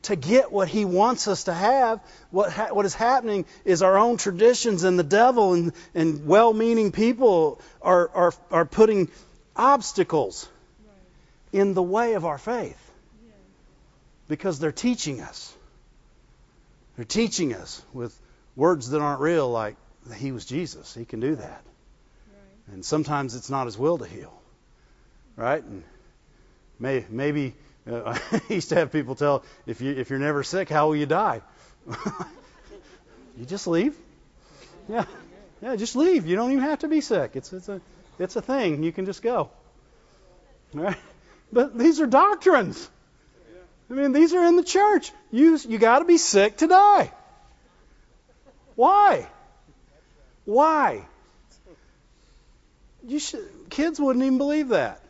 [0.02, 2.00] to get what he wants us to have.
[2.30, 6.52] What, ha- what is happening is our own traditions and the devil and, and well
[6.52, 9.08] meaning people are, are, are putting
[9.56, 10.48] obstacles
[11.52, 12.78] in the way of our faith
[14.28, 15.52] because they're teaching us.
[16.96, 18.16] They're teaching us with
[18.58, 19.76] words that aren't real, like
[20.16, 20.92] he was Jesus.
[20.92, 21.62] He can do that.
[21.62, 22.74] Right.
[22.74, 24.34] And sometimes it's not his will to heal.
[25.36, 25.62] Right?
[25.62, 25.84] And
[26.78, 27.54] may, maybe
[27.90, 30.96] uh, I used to have people tell, if you if you're never sick, how will
[30.96, 31.40] you die?
[33.38, 33.96] you just leave.
[34.88, 35.04] Yeah,
[35.62, 36.26] yeah, just leave.
[36.26, 37.32] You don't even have to be sick.
[37.34, 37.80] It's it's a
[38.18, 38.82] it's a thing.
[38.82, 39.50] You can just go.
[40.74, 40.98] All right?
[41.52, 42.90] But these are doctrines.
[43.90, 45.12] I mean, these are in the church.
[45.30, 47.12] You you got to be sick to die.
[48.78, 49.26] Why?
[50.44, 51.04] Why?
[53.04, 55.00] You should, kids wouldn't even believe that.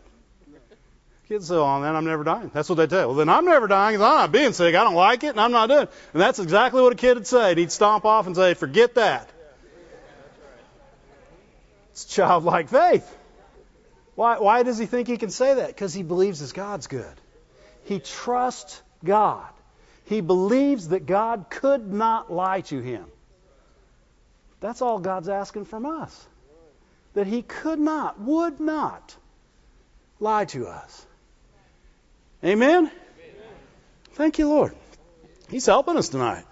[1.28, 3.09] Kids say, "Oh, then I'm never dying." That's what they tell.
[3.09, 4.74] Well, then I'm never dying because I'm not being sick.
[4.74, 5.83] I don't like it, and I'm not doing.
[5.83, 5.92] it.
[6.14, 7.54] And that's exactly what a kid would say.
[7.57, 9.28] He'd stomp off and say, "Forget that."
[11.90, 13.07] It's childlike faith.
[14.14, 14.38] Why?
[14.38, 15.66] Why does he think he can say that?
[15.66, 17.20] Because he believes his God's good.
[17.85, 19.46] He trusts God.
[20.07, 23.04] He believes that God could not lie to him.
[24.61, 26.27] That's all God's asking from us.
[27.14, 29.16] That He could not, would not
[30.21, 31.07] lie to us.
[32.44, 32.90] Amen?
[34.12, 34.75] Thank you, Lord.
[35.51, 36.44] He's helping us tonight.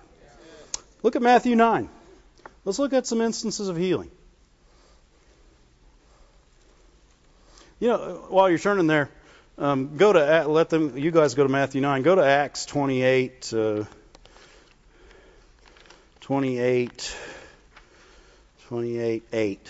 [1.03, 1.89] Look at Matthew 9.
[2.65, 4.11] Let's look at some instances of healing.
[7.79, 9.11] You know, while you're turning there,
[9.59, 10.97] um, go to let them.
[10.97, 12.03] You guys go to Matthew 9.
[12.03, 13.53] Go to Acts 28.
[13.53, 13.85] Uh,
[16.27, 17.17] 28,
[18.69, 19.61] 28, 8.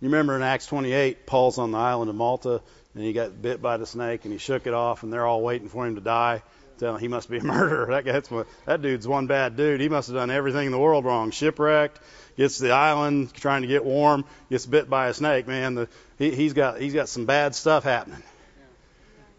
[0.00, 2.62] You remember in Acts 28, Paul's on the island of Malta
[2.94, 5.42] and he got bit by the snake and he shook it off and they're all
[5.42, 6.42] waiting for him to die.
[6.78, 7.86] Telling he must be a murderer.
[7.90, 9.80] That guy's that dude's one bad dude.
[9.80, 11.32] He must have done everything in the world wrong.
[11.32, 12.00] Shipwrecked,
[12.36, 15.46] gets to the island trying to get warm, gets bit by a snake.
[15.46, 18.22] Man, the, he, he's got he's got some bad stuff happening.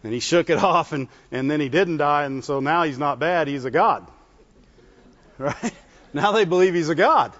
[0.04, 2.98] And he shook it off and and then he didn't die and so now he's
[2.98, 3.48] not bad.
[3.48, 4.06] He's a god.
[5.38, 5.74] Right?
[6.12, 7.32] Now they believe he's a god.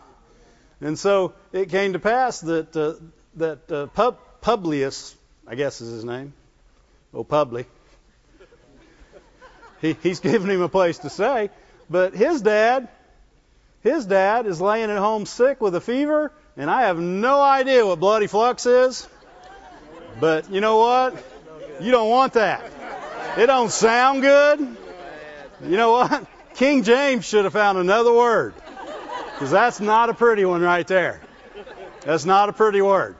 [0.82, 2.94] And so it came to pass that uh,
[3.36, 5.16] that uh, Pub- Publius
[5.46, 6.32] I guess is his name.
[7.12, 7.66] Oh, Publi.
[9.80, 11.50] He, he's given him a place to stay.
[11.90, 12.88] But his dad,
[13.82, 17.84] his dad is laying at home sick with a fever, and I have no idea
[17.84, 19.08] what bloody flux is.
[20.20, 21.22] But you know what?
[21.80, 22.62] You don't want that.
[23.36, 24.60] It don't sound good.
[24.60, 26.26] You know what?
[26.54, 28.54] King James should have found another word.
[29.42, 31.20] Because that's not a pretty one right there.
[32.02, 33.16] That's not a pretty word.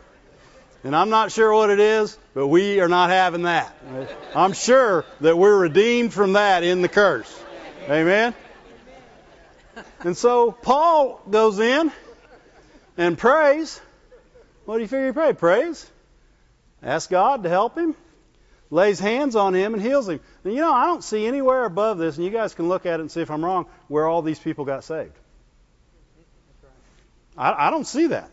[0.84, 3.74] And I'm not sure what it is, but we are not having that.
[4.32, 7.42] I'm sure that we're redeemed from that in the curse.
[7.90, 8.34] Amen?
[10.04, 11.90] And so Paul goes in
[12.96, 13.80] and prays.
[14.64, 15.38] What do you figure he prayed?
[15.38, 15.90] Prays.
[16.84, 17.96] Ask God to help him.
[18.70, 20.20] Lays hands on him and heals him.
[20.44, 23.00] And you know, I don't see anywhere above this, and you guys can look at
[23.00, 25.16] it and see if I'm wrong, where all these people got saved.
[27.36, 28.30] I, I don't see that.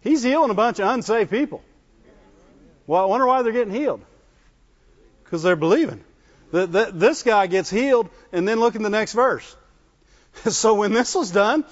[0.00, 1.62] He's healing a bunch of unsaved people.
[2.86, 4.02] Well, I wonder why they're getting healed.
[5.24, 6.04] Because they're believing.
[6.52, 9.56] The, the, this guy gets healed, and then look in the next verse.
[10.46, 11.64] so when this was done,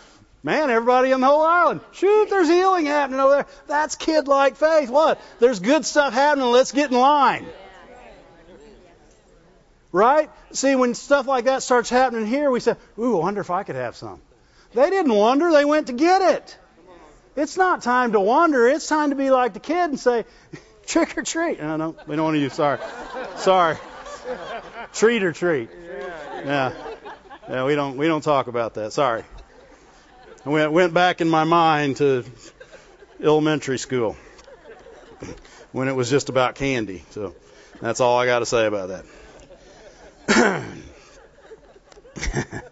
[0.42, 3.46] man, everybody on the whole island, shoot, there's healing happening over there.
[3.68, 4.88] That's kid-like faith.
[4.88, 5.20] What?
[5.38, 6.48] There's good stuff happening.
[6.48, 7.46] Let's get in line.
[9.92, 10.30] Right?
[10.52, 13.62] See, when stuff like that starts happening here, we say, ooh, I wonder if I
[13.62, 14.22] could have some.
[14.74, 16.58] They didn't wander, They went to get it.
[17.34, 18.68] It's not time to wander.
[18.68, 20.24] It's time to be like the kid and say,
[20.86, 21.60] trick or treat.
[21.60, 22.52] No, no, we don't want to use.
[22.52, 22.78] Sorry,
[23.36, 23.78] sorry.
[24.92, 25.70] Treat or treat.
[26.44, 26.72] Yeah,
[27.48, 27.64] yeah.
[27.64, 28.92] We don't we don't talk about that.
[28.92, 29.24] Sorry.
[30.44, 32.24] I went went back in my mind to
[33.22, 34.16] elementary school
[35.72, 37.04] when it was just about candy.
[37.10, 37.34] So
[37.80, 39.04] that's all I got to say about
[40.28, 40.64] that.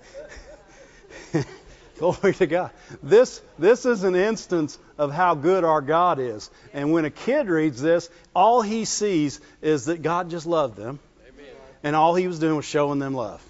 [2.21, 2.71] Glory to God.
[3.03, 6.51] This, this is an instance of how good our God is.
[6.73, 10.99] And when a kid reads this, all he sees is that God just loved them.
[11.29, 11.53] Amen.
[11.83, 13.43] And all he was doing was showing them love.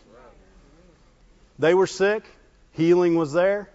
[1.60, 2.24] They were sick,
[2.72, 3.70] healing was there,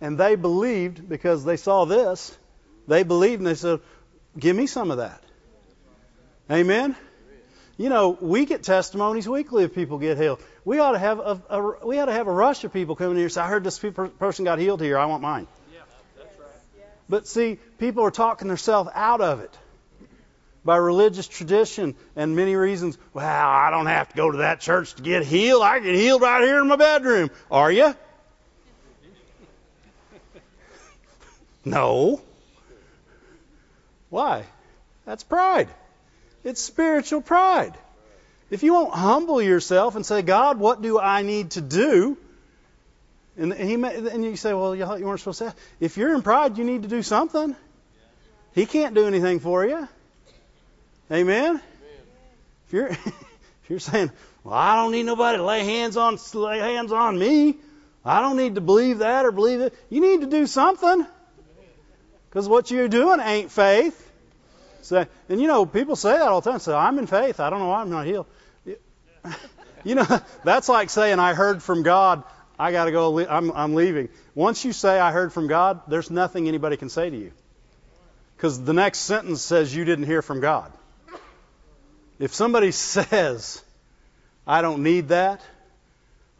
[0.00, 2.36] and they believed because they saw this.
[2.86, 3.80] They believed and they said,
[4.38, 5.20] Give me some of that.
[6.48, 6.94] Amen?
[7.82, 10.40] You know, we get testimonies weekly of people get healed.
[10.64, 13.16] We ought to have a, a we ought to have a rush of people coming
[13.16, 13.28] here.
[13.28, 14.96] Say, I heard this person got healed here.
[14.96, 15.48] I want mine.
[15.72, 15.80] Yeah,
[16.16, 16.86] that's right.
[17.08, 19.58] But see, people are talking themselves out of it
[20.64, 22.98] by religious tradition and many reasons.
[23.14, 25.64] Well, I don't have to go to that church to get healed.
[25.64, 27.32] I get healed right here in my bedroom.
[27.50, 27.96] Are you?
[31.64, 32.22] no.
[34.08, 34.44] Why?
[35.04, 35.68] That's pride.
[36.44, 37.74] It's spiritual pride.
[38.50, 42.18] If you won't humble yourself and say, God, what do I need to do?
[43.36, 45.54] And, he may, and you say, well, you weren't supposed to.
[45.80, 47.56] If you're in pride, you need to do something.
[48.54, 49.88] He can't do anything for you.
[51.10, 51.60] Amen.
[52.66, 54.10] If you're if you're saying,
[54.44, 57.56] well, I don't need nobody to lay hands on lay hands on me.
[58.04, 59.74] I don't need to believe that or believe it.
[59.88, 61.06] You need to do something.
[62.28, 64.11] Because what you're doing ain't faith.
[64.82, 66.60] So, and you know, people say that all the time.
[66.60, 67.40] Say, I'm in faith.
[67.40, 68.26] I don't know why I'm not healed.
[69.84, 70.06] You know,
[70.44, 72.22] that's like saying, I heard from God.
[72.58, 73.18] I got to go.
[73.26, 74.10] I'm, I'm leaving.
[74.34, 77.32] Once you say, I heard from God, there's nothing anybody can say to you.
[78.36, 80.72] Because the next sentence says you didn't hear from God.
[82.18, 83.62] If somebody says,
[84.46, 85.40] I don't need that,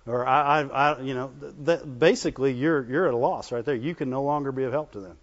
[0.06, 3.74] or I, I, I you know, that basically you're you're at a loss right there.
[3.74, 5.16] You can no longer be of help to them.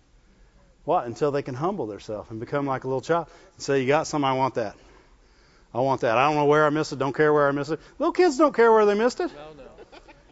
[0.89, 1.06] What?
[1.06, 4.08] Until they can humble themselves and become like a little child and say, "You got
[4.08, 4.75] something, I want that.
[5.71, 6.17] I want that.
[6.17, 6.97] I don't know where I missed it.
[6.97, 9.32] Don't care where I missed it." Little kids don't care where they missed it.
[9.32, 9.69] No, no.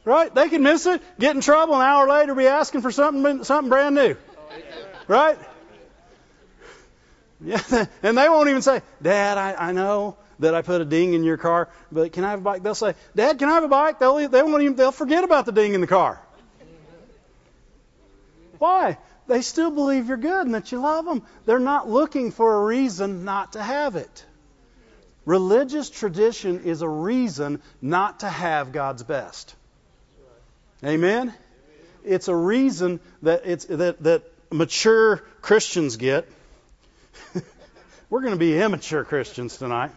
[0.04, 0.34] Right?
[0.34, 3.70] They can miss it, get in trouble, an hour later be asking for something something
[3.70, 4.18] brand new.
[5.08, 5.38] Right?
[7.40, 7.62] Yeah,
[8.02, 11.24] and they won't even say, "Dad, I, I know that I put a ding in
[11.24, 13.68] your car, but can I have a bike?" They'll say, "Dad, can I have a
[13.68, 16.20] bike?" They'll they won't even they'll forget about the ding in the car.
[18.58, 18.98] Why?
[19.28, 21.24] They still believe you're good and that you love them.
[21.46, 24.26] They're not looking for a reason not to have it.
[25.26, 29.56] Religious tradition is a reason not to have God's best.
[30.84, 31.34] Amen?
[32.06, 36.30] It's a reason that it's that, that mature Christians get.
[38.10, 39.92] We're going to be immature Christians tonight.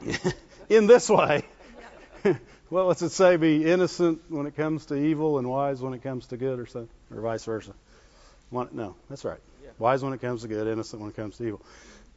[0.70, 1.44] In this way.
[2.70, 3.36] well, what's it say?
[3.36, 6.66] Be innocent when it comes to evil and wise when it comes to good, or
[6.66, 7.74] so, or vice versa.
[8.52, 9.40] No, that's right.
[9.78, 11.60] Wise when it comes to good, innocent when it comes to evil.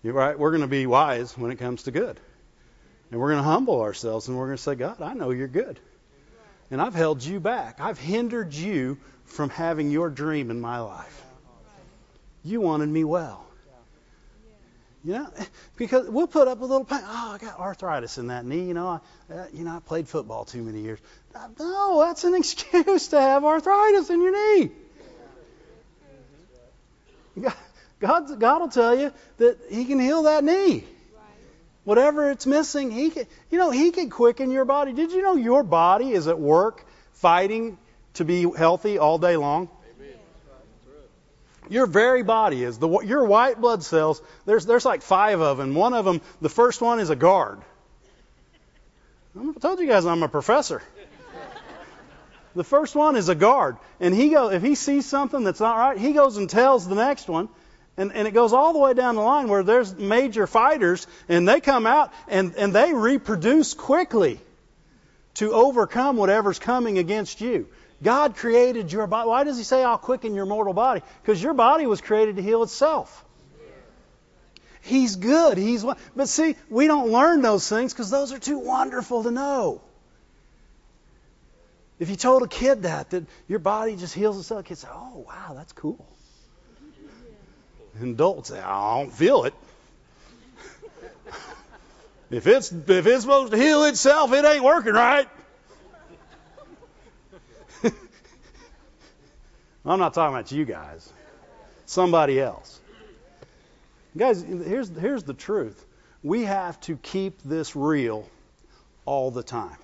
[0.03, 0.37] You're right.
[0.37, 2.19] We're going to be wise when it comes to good.
[3.11, 5.47] And we're going to humble ourselves and we're going to say, God, I know you're
[5.47, 5.79] good.
[6.69, 7.79] And I've held you back.
[7.79, 11.23] I've hindered you from having your dream in my life.
[12.43, 13.45] You wanted me well.
[15.03, 15.29] You know,
[15.77, 17.01] because we'll put up a little pain.
[17.03, 18.65] Oh, I got arthritis in that knee.
[18.65, 18.87] You know,
[19.29, 20.99] I, uh, you know, I played football too many years.
[21.59, 24.71] No, that's an excuse to have arthritis in your knee.
[27.99, 30.83] God, God will tell you that He can heal that knee.
[31.83, 33.25] Whatever it's missing, He can.
[33.51, 34.93] You know, He can quicken your body.
[34.93, 37.77] Did you know your body is at work fighting
[38.15, 39.69] to be healthy all day long?
[41.67, 44.21] Your very body is the your white blood cells.
[44.45, 45.73] There's there's like five of them.
[45.73, 47.59] One of them, the first one is a guard.
[49.37, 50.81] I told you guys I'm a professor.
[52.55, 55.77] The first one is a guard, and he go if he sees something that's not
[55.77, 57.49] right, he goes and tells the next one,
[57.97, 61.47] and and it goes all the way down the line where there's major fighters, and
[61.47, 64.39] they come out and and they reproduce quickly
[65.35, 67.67] to overcome whatever's coming against you.
[68.01, 69.27] God created your body.
[69.27, 71.01] Why does He say, I'll quicken your mortal body?
[71.21, 73.23] Because your body was created to heal itself.
[74.81, 75.57] He's good.
[75.57, 75.83] He's
[76.15, 79.81] but see, we don't learn those things because those are too wonderful to know.
[81.99, 84.87] If you told a kid that that your body just heals itself, the kid say,
[84.91, 86.05] "Oh, wow, that's cool."
[87.99, 89.53] And adults say, "I don't feel it."
[92.29, 95.29] if it's if it's supposed to heal itself, it ain't working right.
[99.85, 101.11] I'm not talking about you guys.
[101.85, 102.81] Somebody else.
[104.17, 105.85] Guys, here's, here's the truth.
[106.23, 108.27] We have to keep this real
[109.05, 109.77] all the time.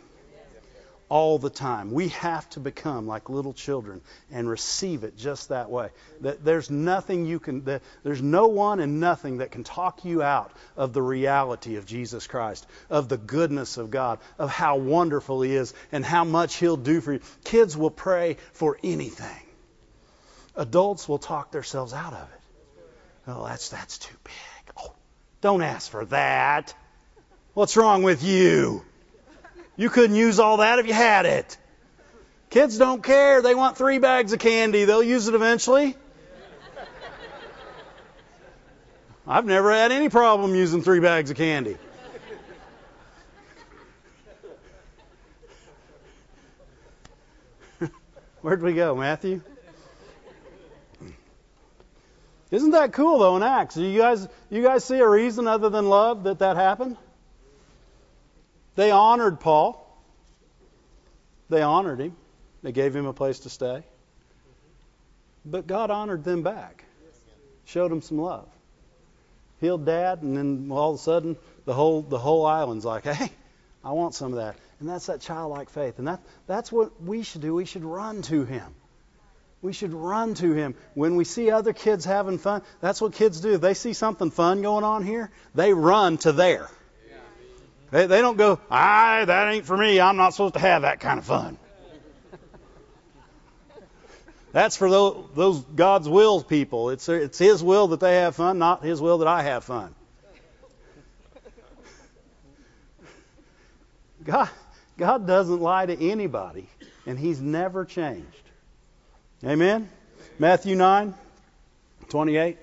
[1.12, 1.92] All the time.
[1.92, 4.00] We have to become like little children
[4.32, 5.90] and receive it just that way.
[6.22, 10.24] That there's nothing you can, that there's no one and nothing that can talk you
[10.24, 15.42] out of the reality of Jesus Christ, of the goodness of God, of how wonderful
[15.42, 17.20] He is, and how much He'll do for you.
[17.44, 19.46] Kids will pray for anything.
[20.56, 22.42] Adults will talk themselves out of it.
[23.28, 24.74] Oh, that's that's too big.
[24.78, 24.94] Oh,
[25.42, 26.74] don't ask for that.
[27.54, 28.86] What's wrong with you?
[29.82, 31.58] You couldn't use all that if you had it.
[32.52, 33.42] Kids don't care.
[33.42, 34.86] They want three bags of candy.
[34.86, 35.96] They'll use it eventually.
[39.26, 41.78] I've never had any problem using three bags of candy.
[48.42, 49.42] Where'd we go, Matthew?
[52.52, 53.78] Isn't that cool though in Acts?
[53.78, 56.98] You guys, you guys see a reason other than love that that happened?
[58.76, 59.78] They honored Paul.
[61.50, 62.16] They honored him.
[62.64, 63.84] They gave him a place to stay.
[65.46, 66.86] But God honored them back.
[67.66, 68.48] Showed them some love.
[69.60, 73.32] Healed dad, and then all of a sudden the whole the whole island's like, hey,
[73.84, 74.56] I want some of that.
[74.80, 76.00] And that's that childlike faith.
[76.00, 77.54] And that that's what we should do.
[77.54, 78.74] We should run to him.
[79.62, 80.74] We should run to him.
[80.96, 83.58] When we see other kids having fun, that's what kids do.
[83.58, 86.70] They see something fun going on here, they run to there.
[87.92, 90.00] They, they don't go, ah, that ain't for me.
[90.00, 91.58] I'm not supposed to have that kind of fun.
[94.54, 96.90] That's for those, those God's will people.
[96.90, 99.94] It's, it's His will that they have fun, not His will that I have fun.
[104.24, 104.50] God,
[104.98, 106.68] God doesn't lie to anybody,
[107.06, 108.26] and He's never changed.
[109.44, 109.90] Amen?
[110.38, 111.14] Matthew 9,
[112.10, 112.58] 28.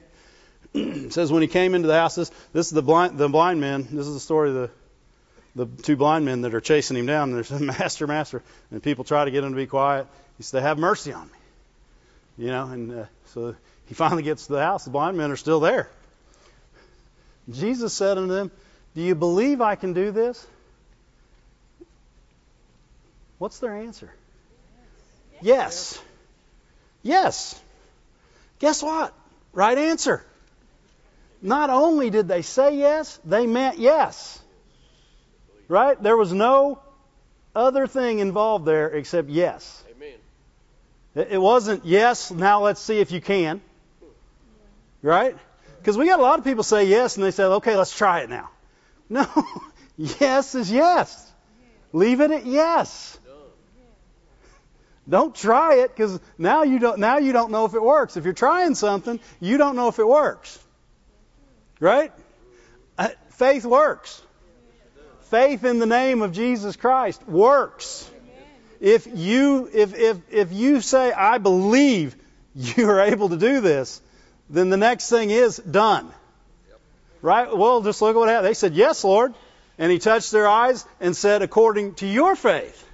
[1.10, 3.88] says when he came into the house, this, this is the blind, the blind men.
[3.90, 4.70] This is the story of the,
[5.58, 7.30] the two blind men that are chasing him down.
[7.30, 8.42] And there's master, master.
[8.70, 10.06] And people try to get him to be quiet.
[10.36, 11.38] He said, have mercy on me.
[12.38, 13.56] You know, and uh, so
[13.86, 14.84] he finally gets to the house.
[14.84, 15.90] The blind men are still there.
[17.50, 18.50] Jesus said unto them,
[18.94, 20.46] Do you believe I can do this?
[23.38, 24.12] What's their answer?
[25.40, 26.00] Yes.
[27.02, 27.60] Yes.
[28.58, 29.12] Guess what?
[29.52, 30.24] Right answer.
[31.40, 34.40] Not only did they say yes, they meant yes.
[35.68, 36.02] Right?
[36.02, 36.80] There was no
[37.54, 39.84] other thing involved there except yes.
[39.94, 41.28] Amen.
[41.30, 43.60] It wasn't yes, now let's see if you can.
[45.02, 45.36] Right?
[45.78, 48.20] Because we got a lot of people say yes and they say, okay, let's try
[48.20, 48.50] it now.
[49.10, 49.26] No,
[49.96, 51.32] yes is yes.
[51.94, 53.18] Leave it at yes.
[55.08, 58.18] Don't try it because now you don't now you don't know if it works.
[58.18, 60.58] If you're trying something, you don't know if it works.
[61.80, 62.12] Right?
[62.98, 64.20] Uh, faith works.
[65.30, 68.10] Faith in the name of Jesus Christ works.
[68.80, 72.16] If you if if if you say I believe
[72.54, 74.00] you are able to do this,
[74.48, 76.10] then the next thing is done.
[77.20, 77.54] Right?
[77.54, 78.46] Well, just look at what happened.
[78.46, 79.34] They said, "Yes, Lord."
[79.76, 82.84] And he touched their eyes and said, "According to your faith."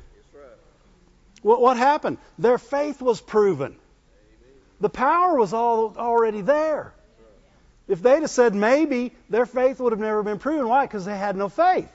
[1.43, 2.18] What, what happened?
[2.39, 3.76] Their faith was proven.
[4.80, 6.95] The power was all already there.
[7.87, 10.66] If they'd have said maybe, their faith would have never been proven.
[10.66, 10.87] Why?
[10.87, 11.93] Because they had no faith.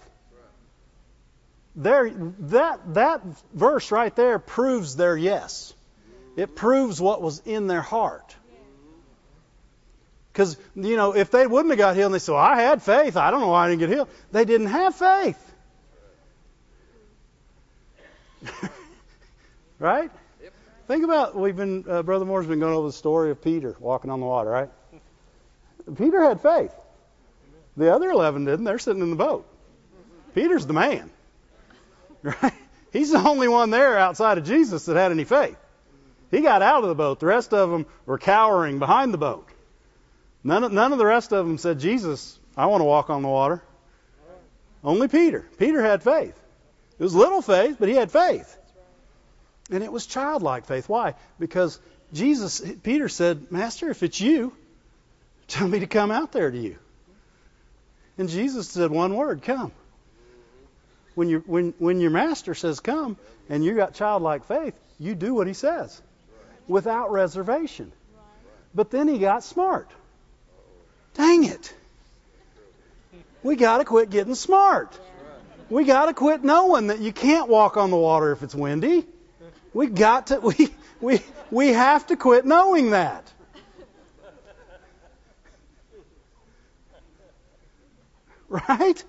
[1.75, 3.21] There, that, that
[3.53, 5.73] verse right there proves their yes.
[6.35, 8.35] It proves what was in their heart.
[10.31, 12.81] Because, you know, if they wouldn't have got healed and they said, well, I had
[12.81, 14.09] faith, I don't know why I didn't get healed.
[14.31, 15.53] They didn't have faith.
[19.79, 20.09] right?
[20.41, 20.53] Yep.
[20.87, 24.11] Think about, we've been, uh, Brother Moore's been going over the story of Peter walking
[24.11, 24.69] on the water, right?
[25.97, 26.73] Peter had faith.
[27.75, 28.65] The other 11 didn't.
[28.65, 29.45] They're sitting in the boat.
[30.35, 31.09] Peter's the man.
[32.23, 32.53] Right?
[32.91, 35.57] He's the only one there outside of Jesus that had any faith.
[36.31, 37.19] He got out of the boat.
[37.19, 39.47] The rest of them were cowering behind the boat.
[40.43, 43.21] None of, none of the rest of them said, Jesus, I want to walk on
[43.21, 43.61] the water.
[44.83, 45.45] Only Peter.
[45.57, 46.39] Peter had faith.
[46.97, 48.57] It was little faith, but he had faith.
[49.71, 50.89] And it was childlike faith.
[50.89, 51.15] Why?
[51.39, 51.79] Because
[52.13, 54.53] Jesus, Peter said, Master, if it's you,
[55.47, 56.77] tell me to come out there to you.
[58.17, 59.71] And Jesus said one word, come.
[61.19, 63.17] When, you, when, when your master says come
[63.49, 66.01] and you got childlike faith, you do what he says
[66.65, 67.91] without reservation.
[68.73, 69.91] But then he got smart.
[71.15, 71.73] Dang it.
[73.43, 74.97] We got to quit getting smart.
[75.69, 79.05] We got to quit knowing that you can't walk on the water if it's windy.
[79.73, 80.69] We got to we
[81.01, 81.19] we
[81.51, 83.29] we have to quit knowing that.
[88.47, 89.03] Right?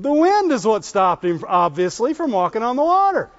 [0.00, 3.30] The wind is what stopped him obviously from walking on the water.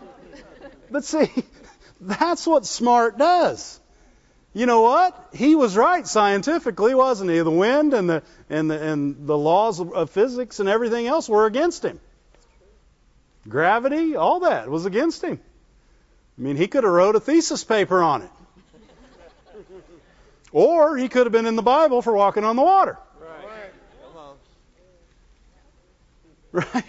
[0.91, 1.31] But see,
[2.01, 3.79] that's what smart does.
[4.53, 5.29] You know what?
[5.33, 7.39] He was right scientifically, wasn't he?
[7.39, 11.45] The wind and the and the and the laws of physics and everything else were
[11.45, 11.99] against him.
[13.47, 15.39] Gravity, all that was against him.
[16.37, 18.31] I mean, he could have wrote a thesis paper on it.
[20.51, 22.97] Or he could have been in the Bible for walking on the water.
[26.51, 26.83] Right.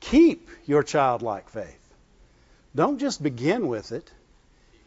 [0.00, 1.78] Keep your childlike faith.
[2.74, 4.10] Don't just begin with it,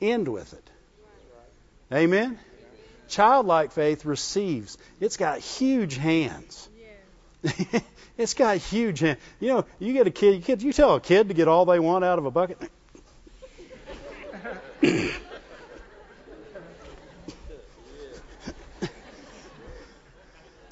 [0.02, 0.70] end with it.
[1.92, 2.38] Amen?
[3.08, 4.78] Childlike faith receives.
[5.00, 6.68] It's got huge hands.
[8.18, 9.20] it's got huge hands.
[9.40, 11.80] You know, you get a kid, kid, you tell a kid to get all they
[11.80, 12.58] want out of a bucket.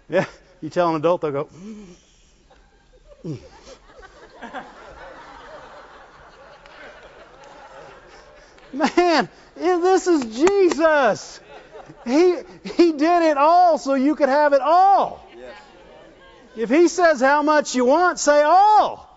[0.09, 0.25] yeah,
[0.61, 1.49] you tell an adult, they'll go.
[8.73, 11.39] Man, this is Jesus.
[12.03, 12.35] He
[12.75, 15.27] he did it all so you could have it all.
[15.35, 15.55] Yes.
[16.55, 19.09] If he says how much you want, say all.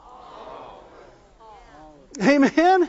[2.22, 2.88] Amen.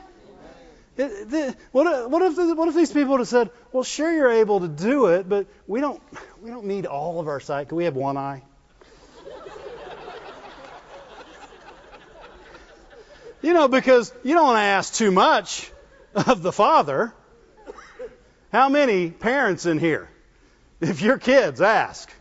[0.98, 4.32] It, the, what, what, if what if these people would have said, "Well, sure, you're
[4.32, 6.02] able to do it, but we don't
[6.42, 7.70] we don't need all of our sight.
[7.70, 8.44] Can we have one eye?"
[13.50, 15.72] You know, because you don't want to ask too much
[16.14, 17.12] of the Father.
[18.52, 20.08] How many parents in here,
[20.80, 22.14] if your kids ask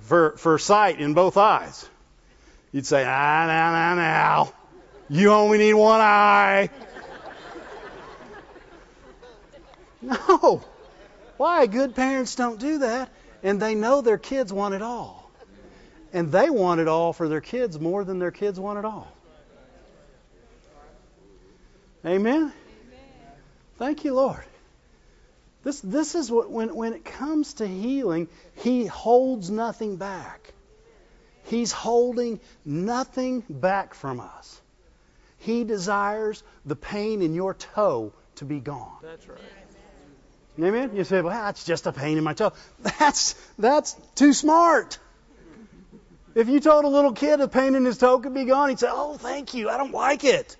[0.00, 1.88] for, for sight in both eyes,
[2.70, 4.52] you'd say, ah, now, now, now.
[5.08, 6.68] You only need one eye.
[10.02, 10.64] No.
[11.36, 11.66] Why?
[11.66, 13.08] Good parents don't do that.
[13.44, 15.30] And they know their kids want it all.
[16.12, 19.06] And they want it all for their kids more than their kids want it all.
[22.04, 22.52] Amen?
[23.78, 24.44] Thank you, Lord.
[25.64, 30.52] This, this is what, when, when it comes to healing, He holds nothing back.
[31.44, 34.60] He's holding nothing back from us.
[35.38, 38.98] He desires the pain in your toe to be gone.
[39.02, 39.38] That's right.
[40.60, 40.94] Amen?
[40.94, 42.52] You say, well, that's just a pain in my toe.
[42.98, 44.98] That's, that's too smart.
[46.34, 48.78] If you told a little kid a pain in his toe could be gone, he'd
[48.78, 50.56] say, oh, thank you, I don't like it.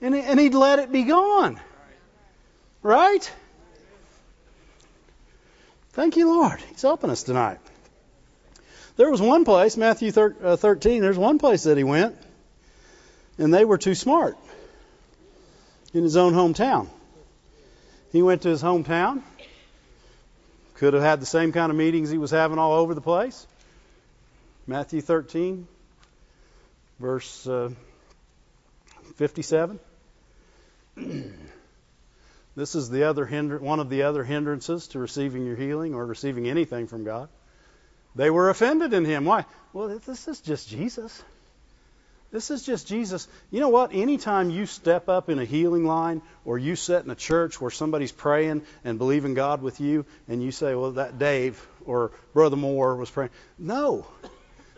[0.00, 1.60] And, and he'd let it be gone.
[2.82, 3.30] Right?
[5.90, 6.60] Thank you, Lord.
[6.70, 7.58] He's helping us tonight.
[8.96, 12.16] There was one place, Matthew uh, 13, there's one place that he went,
[13.38, 14.36] and they were too smart
[15.94, 16.88] in his own hometown.
[18.12, 19.22] He went to his hometown,
[20.74, 23.46] could have had the same kind of meetings he was having all over the place.
[24.66, 25.66] Matthew 13,
[26.98, 27.70] verse uh,
[29.16, 29.80] 57.
[32.56, 36.04] This is the other hinder, one of the other hindrances to receiving your healing or
[36.04, 37.28] receiving anything from God.
[38.16, 39.24] They were offended in him.
[39.24, 39.44] Why?
[39.72, 41.22] Well, this is just Jesus.
[42.32, 43.28] This is just Jesus.
[43.50, 43.94] You know what?
[43.94, 47.70] Anytime you step up in a healing line or you sit in a church where
[47.70, 52.56] somebody's praying and believing God with you, and you say, well, that Dave or Brother
[52.56, 53.30] Moore was praying.
[53.58, 54.06] No.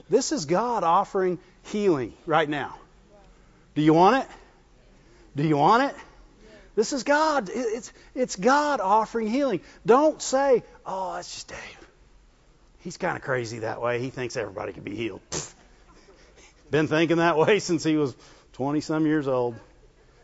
[0.08, 2.76] This is God offering healing right now.
[3.74, 4.30] Do you want it?
[5.36, 5.96] Do you want it?
[6.74, 7.50] This is God.
[7.52, 9.60] It's, it's God offering healing.
[9.84, 11.88] Don't say, oh, that's just Dave.
[12.80, 14.00] He's kind of crazy that way.
[14.00, 15.20] He thinks everybody can be healed.
[16.70, 18.16] Been thinking that way since he was
[18.54, 19.54] 20 some years old.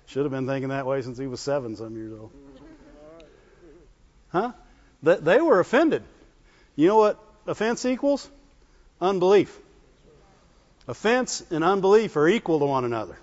[0.07, 2.33] Should have been thinking that way since he was seven some years old.
[4.31, 4.53] Huh?
[5.03, 6.03] They were offended.
[6.77, 8.29] You know what offense equals?
[9.03, 9.55] Unbelief.
[10.87, 13.19] Offense and unbelief are equal to one another.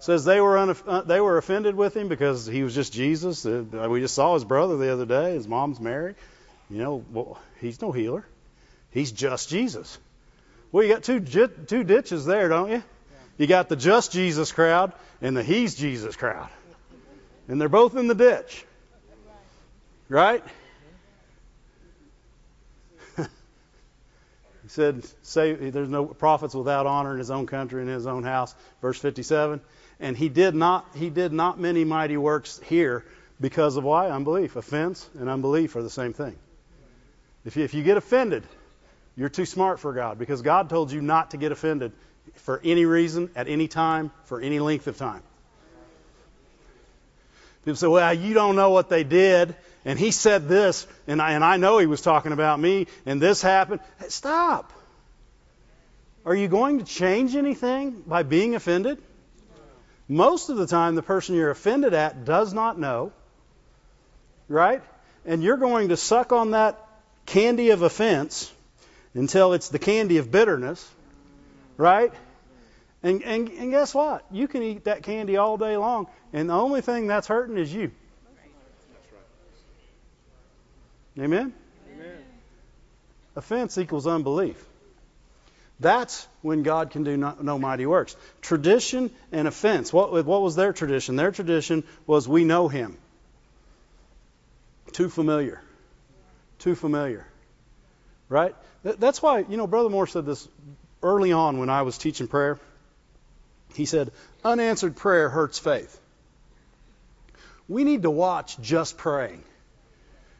[0.00, 3.44] Says they were uh, they were offended with him because he was just Jesus.
[3.44, 5.34] Uh, we just saw his brother the other day.
[5.34, 6.14] His mom's Mary.
[6.70, 8.24] You know, well, he's no healer.
[8.90, 9.98] He's just Jesus.
[10.70, 12.82] Well, you got two two ditches there, don't you?
[13.38, 16.48] You got the just Jesus crowd and the he's Jesus crowd.
[17.48, 18.64] And they're both in the ditch.
[20.08, 20.42] Right?
[23.16, 23.24] he
[24.68, 28.54] said, say there's no prophets without honor in his own country and his own house.
[28.80, 29.60] Verse 57.
[30.00, 33.04] And he did not he did not many mighty works here
[33.40, 34.10] because of why?
[34.10, 34.56] Unbelief.
[34.56, 36.36] Offense and unbelief are the same thing.
[37.44, 38.44] If you, if you get offended,
[39.16, 41.92] you're too smart for God because God told you not to get offended
[42.34, 45.22] for any reason, at any time, for any length of time.
[47.64, 51.32] People say, well, you don't know what they did, and he said this, and I,
[51.32, 53.80] and I know he was talking about me, and this happened.
[53.98, 54.72] Hey, stop.
[56.24, 59.02] Are you going to change anything by being offended?
[60.08, 63.12] Most of the time, the person you're offended at does not know,
[64.48, 64.82] right?
[65.26, 66.82] And you're going to suck on that
[67.26, 68.50] candy of offense
[69.12, 70.90] until it's the candy of bitterness,
[71.76, 72.12] right?
[73.02, 74.24] And, and, and guess what?
[74.30, 77.72] You can eat that candy all day long, and the only thing that's hurting is
[77.72, 77.90] you.
[81.18, 81.52] Amen?
[81.92, 82.24] Amen?
[83.36, 84.67] Offense equals unbelief.
[85.80, 88.16] That's when God can do no, no, mighty works.
[88.42, 89.92] Tradition and offense.
[89.92, 91.16] What, what was their tradition?
[91.16, 92.96] Their tradition was we know Him.
[94.92, 95.60] Too familiar.
[96.58, 97.26] Too familiar.
[98.28, 98.56] Right?
[98.82, 100.48] That's why, you know, Brother Moore said this
[101.02, 102.58] early on when I was teaching prayer.
[103.74, 104.10] He said,
[104.44, 106.00] unanswered prayer hurts faith.
[107.68, 109.44] We need to watch just praying.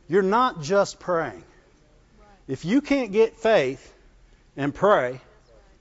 [0.08, 1.44] You're not just praying.
[2.48, 3.94] If you can't get faith
[4.56, 5.20] and pray,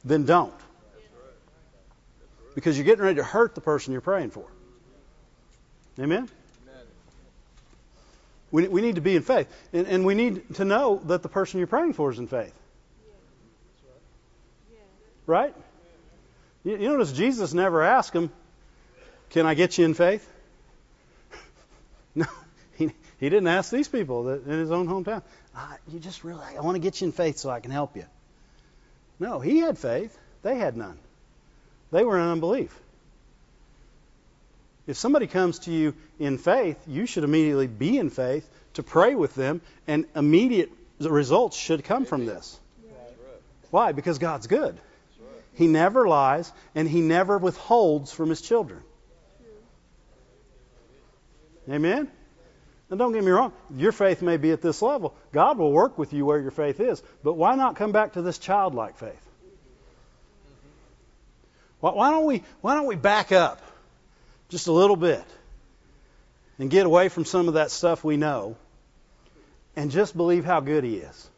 [0.07, 0.53] then don't.
[2.55, 4.45] Because you're getting ready to hurt the person you're praying for.
[5.99, 6.29] Amen?
[8.51, 9.47] We, we need to be in faith.
[9.73, 12.53] And, and we need to know that the person you're praying for is in faith.
[15.25, 15.53] Right?
[16.63, 18.31] You, you notice Jesus never asked him,
[19.31, 20.27] Can I get you in faith?
[22.15, 22.25] no,
[22.77, 25.21] he, he didn't ask these people in his own hometown.
[25.55, 27.97] Ah, you just really, I want to get you in faith so I can help
[27.97, 28.05] you.
[29.19, 30.17] No, he had faith.
[30.43, 30.97] They had none.
[31.91, 32.77] They were in unbelief.
[34.85, 39.15] If somebody comes to you in faith, you should immediately be in faith to pray
[39.15, 42.57] with them, and immediate results should come from this.
[43.69, 43.91] Why?
[43.91, 44.77] Because God's good.
[45.55, 48.81] He never lies, and He never withholds from His children.
[51.69, 52.09] Amen?
[52.89, 55.13] And don't get me wrong, your faith may be at this level.
[55.33, 57.03] God will work with you where your faith is.
[57.23, 59.21] But why not come back to this childlike faith?
[61.79, 63.61] Why don't we, why don't we back up?
[64.49, 65.23] just a little bit
[66.57, 68.55] and get away from some of that stuff we know
[69.75, 71.29] and just believe how good He is.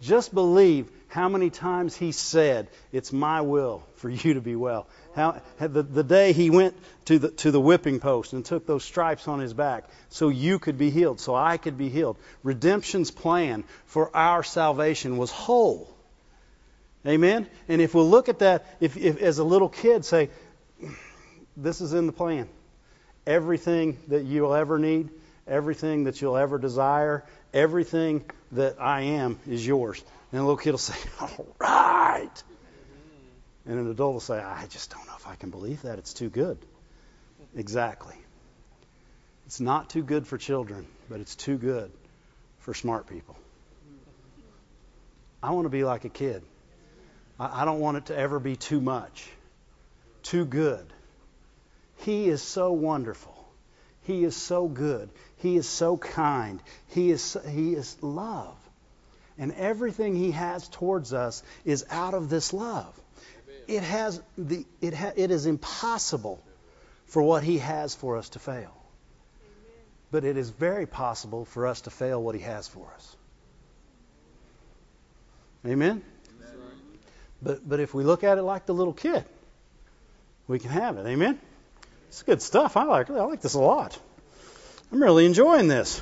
[0.00, 4.86] Just believe how many times He said, It's my will for you to be well.
[5.14, 6.76] How, the, the day He went
[7.06, 10.58] to the, to the whipping post and took those stripes on His back so you
[10.58, 12.16] could be healed, so I could be healed.
[12.42, 15.92] Redemption's plan for our salvation was whole.
[17.06, 17.46] Amen?
[17.68, 20.30] And if we'll look at that, if, if as a little kid say,
[21.56, 22.48] this is in the plan.
[23.26, 25.08] Everything that you'll ever need,
[25.46, 30.02] everything that you'll ever desire, everything that I am is yours.
[30.32, 32.42] And a little kid will say, All right.
[33.66, 35.98] And an adult will say, I just don't know if I can believe that.
[35.98, 36.58] It's too good.
[37.54, 38.14] Exactly.
[39.46, 41.90] It's not too good for children, but it's too good
[42.60, 43.36] for smart people.
[45.42, 46.42] I want to be like a kid.
[47.38, 49.28] I don't want it to ever be too much,
[50.24, 50.92] too good.
[51.98, 53.37] He is so wonderful.
[54.08, 55.10] He is so good.
[55.36, 56.62] He is so kind.
[56.88, 58.56] He is, he is love.
[59.36, 62.98] And everything He has towards us is out of this love.
[63.46, 63.60] Amen.
[63.68, 66.42] it has the it ha, it is impossible
[67.04, 68.74] for what he has for us to fail.
[70.10, 73.16] But it is very possible for us to fail what he has for us.
[75.66, 76.02] Amen.
[77.42, 79.26] But but if we look at it like the little kid,
[80.46, 81.06] we can have it.
[81.06, 81.38] Amen.
[82.08, 82.76] It's good stuff.
[82.76, 83.98] I like I like this a lot.
[84.90, 86.00] I'm really enjoying this.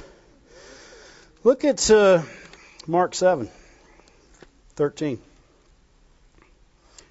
[1.42, 2.22] Look at uh,
[2.86, 3.48] Mark 7,
[4.76, 5.18] 13.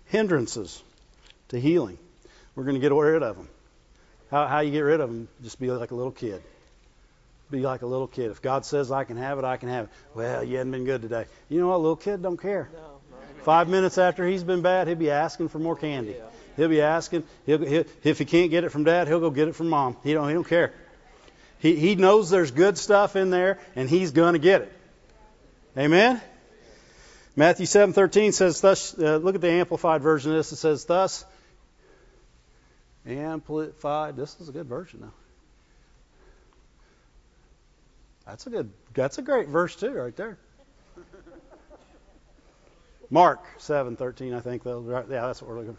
[0.05, 0.81] Hindrances
[1.49, 1.97] to healing.
[2.55, 3.49] We're going to get rid of them.
[4.31, 5.27] How, how you get rid of them?
[5.43, 6.41] Just be like a little kid.
[7.51, 8.31] Be like a little kid.
[8.31, 9.91] If God says I can have it, I can have it.
[10.15, 11.25] Well, you hadn't been good today.
[11.49, 11.79] You know what?
[11.79, 12.69] Little kid don't care.
[13.43, 16.15] Five minutes after he's been bad, he'll be asking for more candy.
[16.55, 17.23] He'll be asking.
[17.45, 19.97] He'll, he'll, if he can't get it from dad, he'll go get it from mom.
[20.03, 20.27] He don't.
[20.27, 20.73] He don't care.
[21.59, 24.73] He he knows there's good stuff in there, and he's gonna get it.
[25.77, 26.21] Amen.
[27.35, 30.51] Matthew 7:13 says, "Thus." Uh, look at the amplified version of this.
[30.51, 31.25] It says, "Thus."
[33.05, 34.15] Amplified.
[34.15, 35.11] This is a good version, though.
[38.25, 38.71] That's a good.
[38.93, 40.37] That's a great verse too, right there.
[43.09, 45.77] Mark 7:13, I think yeah, that's what we're looking.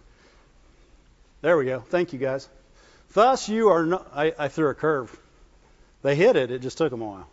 [1.43, 1.81] There we go.
[1.81, 2.49] Thank you guys.
[3.13, 3.85] Thus you are.
[3.85, 5.17] No, I, I threw a curve.
[6.03, 6.51] They hit it.
[6.51, 7.29] It just took them a while.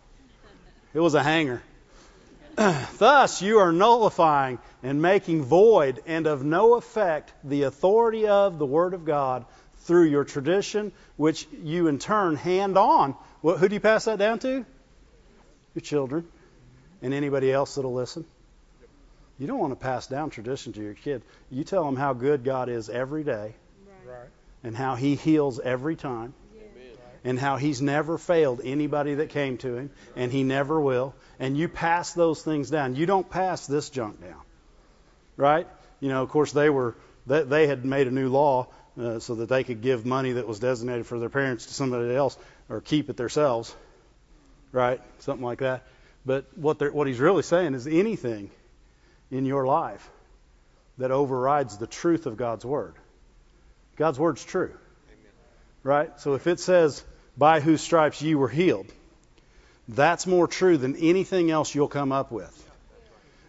[0.94, 1.62] It was a hanger.
[2.56, 8.66] Thus you are nullifying and making void and of no effect the authority of the
[8.66, 9.46] Word of God
[9.80, 13.16] through your tradition, which you in turn hand on.
[13.42, 14.66] Well, who do you pass that down to?
[15.74, 16.28] Your children
[17.02, 18.26] and anybody else that'll listen.
[19.40, 21.24] You don't want to pass down tradition to your kid.
[21.50, 23.56] You tell them how good God is every day
[24.14, 24.30] right.
[24.64, 26.34] and how He heals every time
[27.24, 31.16] and how He's never failed anybody that came to Him and He never will.
[31.40, 32.96] And you pass those things down.
[32.96, 34.42] You don't pass this junk down.
[35.38, 35.68] Right?
[36.00, 36.96] You know, of course, they were
[37.26, 38.68] they, they had made a new law
[39.00, 42.14] uh, so that they could give money that was designated for their parents to somebody
[42.14, 42.38] else
[42.70, 43.76] or keep it themselves.
[44.72, 45.02] Right?
[45.20, 45.84] Something like that.
[46.26, 48.50] But what, they're what he's really saying is anything
[49.32, 50.10] in your life
[50.98, 52.94] that overrides the truth of God's Word.
[53.96, 54.72] God's Word's true.
[54.72, 55.32] Amen.
[55.84, 56.20] Right?
[56.20, 57.04] So if it says,
[57.38, 58.92] by whose stripes ye were healed,
[59.88, 62.60] that's more true than anything else you'll come up with.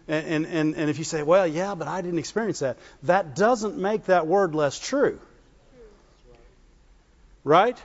[0.07, 3.77] And, and, and if you say, well, yeah, but I didn't experience that, that doesn't
[3.77, 5.19] make that word less true.
[7.43, 7.81] Right?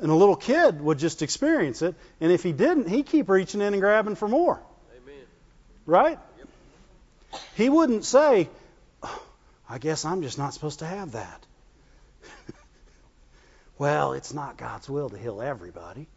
[0.00, 3.60] And a little kid would just experience it, and if he didn't, he'd keep reaching
[3.60, 4.60] in and grabbing for more.
[4.96, 5.24] Amen.
[5.86, 6.18] Right?
[7.56, 8.48] He wouldn't say,
[9.70, 11.46] I guess I'm just not supposed to have that.
[13.78, 16.08] well, it's not God's will to heal everybody.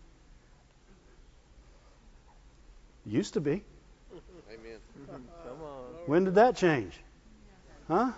[3.06, 3.64] Used to be.
[4.52, 4.80] Amen.
[5.08, 5.24] Come
[5.62, 5.84] on.
[6.08, 6.94] When did that change?
[7.88, 8.12] Huh?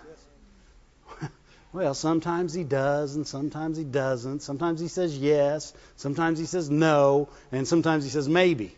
[1.72, 4.40] Well, sometimes he does, and sometimes he doesn't.
[4.40, 8.74] Sometimes he says yes, sometimes he says no, and sometimes he says maybe.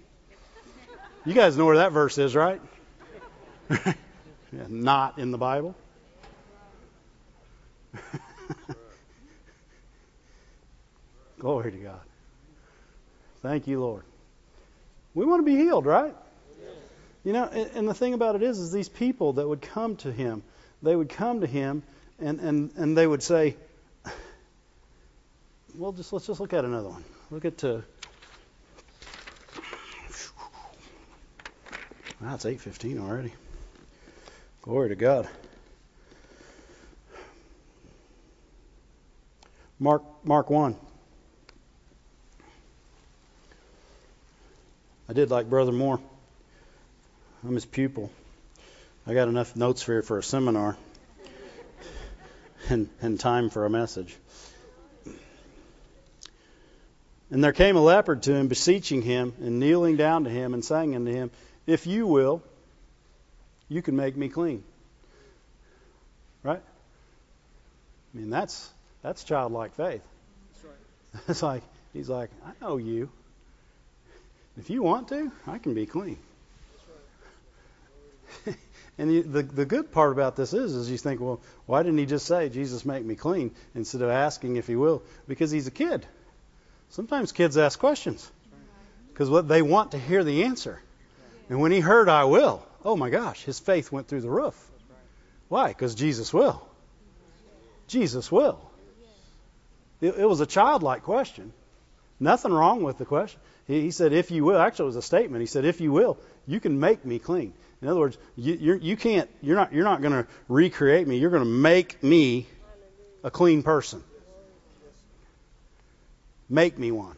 [1.25, 2.61] You guys know where that verse is, right?
[4.69, 5.77] Not in the Bible.
[11.39, 12.01] Glory to God.
[13.43, 14.03] Thank you, Lord.
[15.15, 16.15] We want to be healed, right?
[17.25, 19.97] You know, and, and the thing about it is, is these people that would come
[19.97, 20.43] to him,
[20.83, 21.83] they would come to him
[22.19, 23.57] and, and, and they would say,
[25.77, 27.05] well, just let's just look at another one.
[27.31, 27.81] Look at uh,
[32.21, 33.33] wow, it's 8:15 already.
[34.63, 35.29] Glory to God.
[39.79, 40.77] Mark Mark 1.
[45.09, 46.01] I did like Brother Moore.
[47.43, 48.11] I'm his pupil.
[49.07, 50.77] I got enough notes for you for a seminar
[52.69, 54.15] and, and time for a message.
[57.31, 60.65] And there came a leopard to him, beseeching him, and kneeling down to him, and
[60.65, 61.31] saying unto him,
[61.67, 62.43] If you will,
[63.69, 64.63] you can make me clean.
[66.43, 66.63] Right?
[66.63, 68.71] I mean, that's
[69.03, 70.03] that's childlike faith.
[70.53, 71.23] That's right.
[71.29, 73.11] It's like he's like, I know you.
[74.59, 76.19] If you want to, I can be clean.
[79.01, 81.99] And you, the the good part about this is, is you think, well, why didn't
[81.99, 85.03] he just say, Jesus, make me clean, instead of asking if he will?
[85.29, 86.05] Because he's a kid.
[86.91, 88.29] Sometimes kids ask questions
[89.09, 90.81] because what they want to hear the answer.
[91.49, 94.57] And when he heard, I will, oh my gosh, his faith went through the roof.
[95.49, 95.69] Why?
[95.69, 96.61] Because Jesus will.
[97.87, 98.61] Jesus will.
[100.01, 101.53] It, it was a childlike question.
[102.21, 103.41] Nothing wrong with the question.
[103.69, 104.59] He, said, if you will.
[104.59, 105.43] Actually, it was a statement.
[105.43, 107.53] He said, if you will, you can make me clean.
[107.83, 111.19] In other words, you, you're, you can't, you're not, you're not going to recreate me.
[111.19, 112.47] You're going to make me
[113.23, 114.03] a clean person.
[116.49, 117.17] Make me one.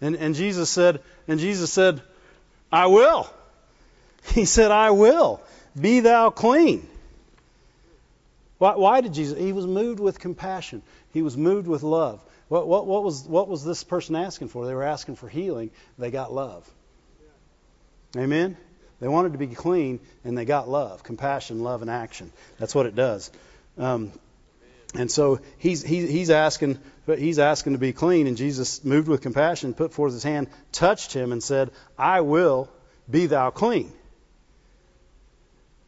[0.00, 2.00] And, and Jesus said, and Jesus said,
[2.72, 3.30] I will.
[4.34, 5.40] He said, I will.
[5.78, 6.86] Be thou clean.
[8.58, 9.38] Why, why did Jesus?
[9.38, 10.82] He was moved with compassion.
[11.14, 12.20] He was moved with love.
[12.50, 14.66] What, what, what, was, what was this person asking for?
[14.66, 15.70] They were asking for healing.
[15.98, 16.68] They got love.
[18.16, 18.56] Amen?
[18.98, 21.04] They wanted to be clean, and they got love.
[21.04, 22.32] Compassion, love, and action.
[22.58, 23.30] That's what it does.
[23.78, 24.10] Um,
[24.96, 29.20] and so he's, he, he's asking, he's asking to be clean, and Jesus, moved with
[29.20, 32.68] compassion, put forth his hand, touched him, and said, "I will
[33.08, 33.92] be thou clean."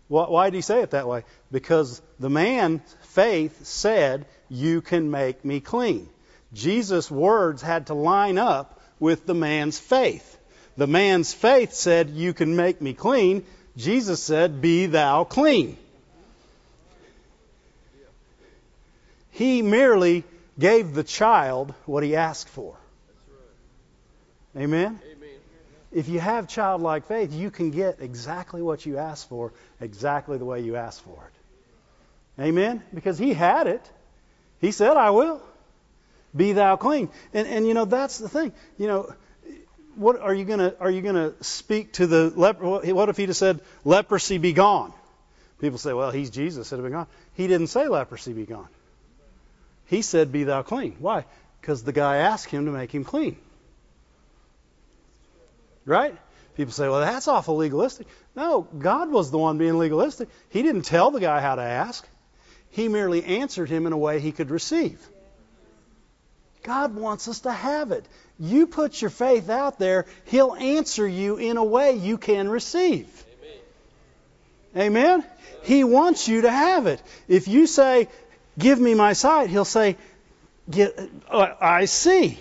[0.06, 1.24] Why did he say it that way?
[1.50, 6.08] Because the man, faith, said, "You can make me clean."
[6.54, 10.38] Jesus' words had to line up with the man's faith.
[10.76, 13.44] The man's faith said, You can make me clean.
[13.76, 15.76] Jesus said, Be thou clean.
[19.30, 20.24] He merely
[20.58, 22.76] gave the child what he asked for.
[24.54, 25.00] Amen?
[25.10, 25.28] Amen?
[25.90, 30.44] If you have childlike faith, you can get exactly what you ask for, exactly the
[30.44, 31.30] way you ask for
[32.38, 32.42] it.
[32.42, 32.82] Amen?
[32.94, 33.90] Because he had it.
[34.60, 35.42] He said, I will
[36.34, 37.08] be thou clean.
[37.32, 38.52] And and you know that's the thing.
[38.78, 39.14] You know,
[39.96, 42.64] what are you gonna are you gonna speak to the leper?
[42.94, 44.92] What if he just said leprosy be gone?
[45.60, 47.06] People say, well, he's Jesus, it'd be gone.
[47.34, 48.66] He didn't say leprosy be gone.
[49.86, 50.96] He said, be thou clean.
[50.98, 51.24] Why?
[51.60, 53.36] Because the guy asked him to make him clean.
[55.84, 56.16] Right?
[56.56, 58.08] People say, well, that's awful legalistic.
[58.34, 60.28] No, God was the one being legalistic.
[60.48, 62.08] He didn't tell the guy how to ask.
[62.70, 64.98] He merely answered him in a way he could receive.
[66.62, 68.04] God wants us to have it.
[68.38, 73.08] You put your faith out there, He'll answer you in a way you can receive.
[74.76, 74.86] Amen?
[74.86, 75.24] Amen?
[75.62, 77.02] He wants you to have it.
[77.28, 78.08] If you say,
[78.58, 79.96] Give me my sight, He'll say,
[80.70, 80.98] Get,
[81.30, 82.38] uh, I see.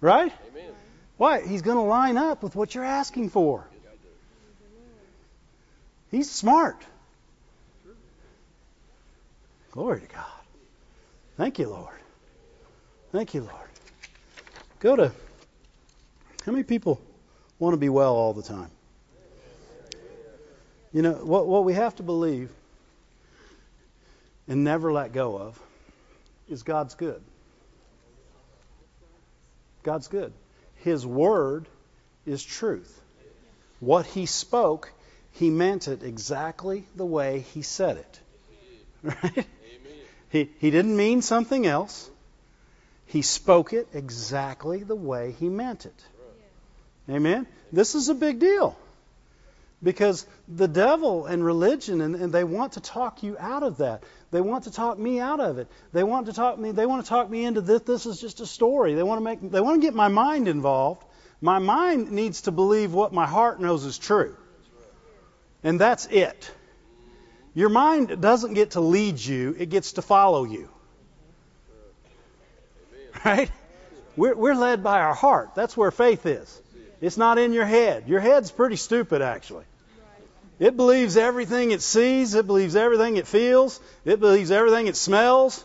[0.00, 0.32] Right?
[0.50, 0.72] Amen.
[1.16, 1.46] Why?
[1.46, 3.66] He's going to line up with what you're asking for.
[6.10, 6.82] He's smart.
[9.70, 10.39] Glory to God.
[11.40, 11.96] Thank you, Lord.
[13.12, 13.70] Thank you, Lord.
[14.78, 15.10] Go to.
[16.44, 17.00] How many people
[17.58, 18.70] want to be well all the time?
[20.92, 22.50] You know, what, what we have to believe
[24.48, 25.58] and never let go of
[26.50, 27.22] is God's good.
[29.82, 30.34] God's good.
[30.84, 31.64] His word
[32.26, 33.00] is truth.
[33.78, 34.92] What he spoke,
[35.32, 38.20] he meant it exactly the way he said it.
[39.02, 39.46] Right?
[40.30, 42.08] He, he didn't mean something else.
[43.06, 46.04] He spoke it exactly the way he meant it.
[47.08, 47.46] Amen?
[47.72, 48.76] This is a big deal.
[49.82, 54.04] Because the devil and religion, and, and, they want to talk you out of that.
[54.30, 55.68] They want to talk me out of it.
[55.92, 56.70] They want to talk me.
[56.70, 57.82] They want to talk me into this.
[57.82, 58.92] This is just a story.
[58.92, 59.50] They want to make.
[59.50, 61.02] They want to get my mind involved.
[61.40, 64.36] My mind needs to believe what my heart knows is true,
[65.64, 66.50] and that's it.
[67.54, 70.68] Your mind doesn't get to lead you, it gets to follow you.
[73.24, 73.50] Right?
[74.16, 75.50] We're, we're led by our heart.
[75.54, 76.60] That's where faith is.
[77.00, 78.08] It's not in your head.
[78.08, 79.64] Your head's pretty stupid, actually.
[80.58, 85.64] It believes everything it sees, it believes everything it feels, it believes everything it smells.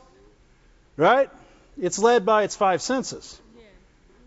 [0.96, 1.30] Right?
[1.80, 3.40] It's led by its five senses.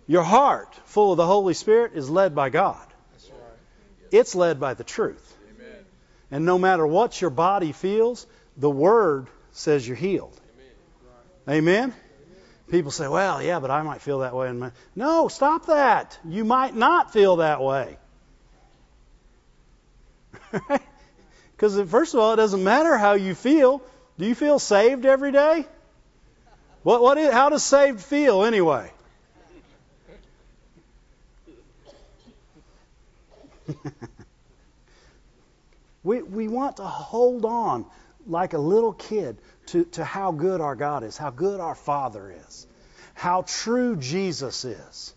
[0.06, 2.86] Your heart, full of the Holy Spirit, is led by God.
[4.10, 5.27] It's led by the truth.
[6.30, 8.26] And no matter what your body feels,
[8.56, 10.38] the Word says you're healed.
[11.48, 11.94] Amen?
[12.70, 14.52] People say, well, yeah, but I might feel that way.
[14.94, 16.18] No, stop that.
[16.26, 17.96] You might not feel that way.
[21.58, 23.82] Because, first of all, it doesn't matter how you feel.
[24.16, 25.66] Do you feel saved every day?
[26.84, 28.92] What, what is, how does saved feel anyway?
[36.08, 37.84] We, we want to hold on
[38.26, 39.36] like a little kid
[39.66, 42.66] to, to how good our God is, how good our Father is,
[43.12, 45.14] how true Jesus is.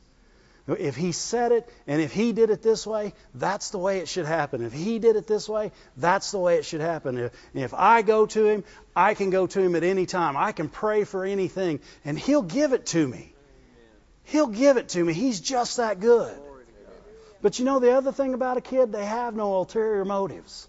[0.67, 4.09] If He said it and if He did it this way, that's the way it
[4.09, 4.65] should happen.
[4.65, 7.17] If He did it this way, that's the way it should happen.
[7.17, 10.35] If, if I go to Him, I can go to Him at any time.
[10.35, 13.33] I can pray for anything, and He'll give it to me.
[14.25, 15.13] He'll give it to me.
[15.13, 16.37] He's just that good.
[17.41, 18.91] But you know the other thing about a kid?
[18.91, 20.67] They have no ulterior motives.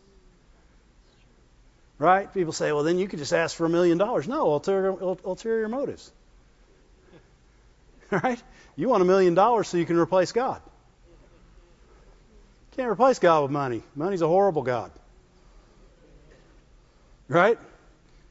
[2.02, 2.34] Right?
[2.34, 4.26] People say, well, then you could just ask for a million dollars.
[4.26, 4.90] No, ulterior,
[5.24, 6.10] ulterior motives.
[8.10, 8.42] Right?
[8.74, 10.60] You want a million dollars so you can replace God.
[12.72, 13.84] You can't replace God with money.
[13.94, 14.90] Money's a horrible God.
[17.28, 17.56] Right?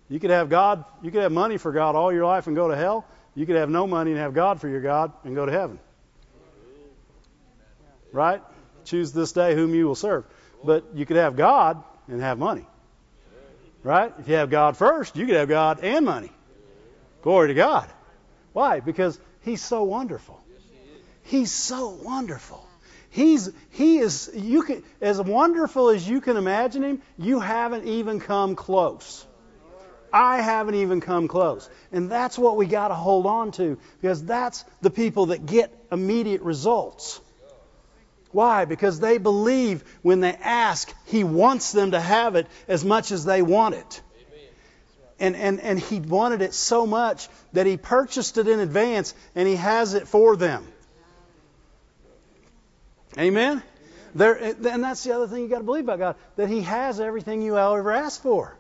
[0.09, 2.67] You could have God, you could have money for God all your life and go
[2.67, 3.05] to hell.
[3.35, 5.79] You could have no money and have God for your God and go to heaven.
[8.11, 8.43] Right?
[8.83, 10.25] Choose this day whom you will serve.
[10.61, 12.67] But you could have God and have money.
[13.83, 14.13] Right?
[14.19, 16.31] If you have God first, you could have God and money.
[17.21, 17.89] Glory to God.
[18.53, 18.79] Why?
[18.79, 20.39] Because He's so wonderful.
[21.23, 22.67] He's so wonderful.
[23.09, 28.19] He's he is you can as wonderful as you can imagine him, you haven't even
[28.19, 29.25] come close.
[30.13, 31.69] I haven't even come close.
[31.91, 35.73] And that's what we got to hold on to because that's the people that get
[35.91, 37.21] immediate results.
[38.31, 38.65] Why?
[38.65, 43.25] Because they believe when they ask, He wants them to have it as much as
[43.25, 44.01] they want it.
[45.19, 49.47] And, and, and He wanted it so much that He purchased it in advance and
[49.47, 50.65] He has it for them.
[53.17, 53.61] Amen?
[54.15, 56.99] There, and that's the other thing you got to believe about God that He has
[56.99, 58.55] everything you ever asked for.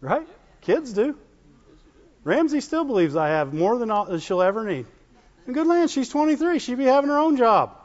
[0.00, 0.26] Right?
[0.60, 1.16] Kids do.
[2.24, 4.86] Ramsey still believes I have more than all, she'll ever need.
[5.46, 6.58] And good land, she's 23.
[6.58, 7.76] She'd be having her own job.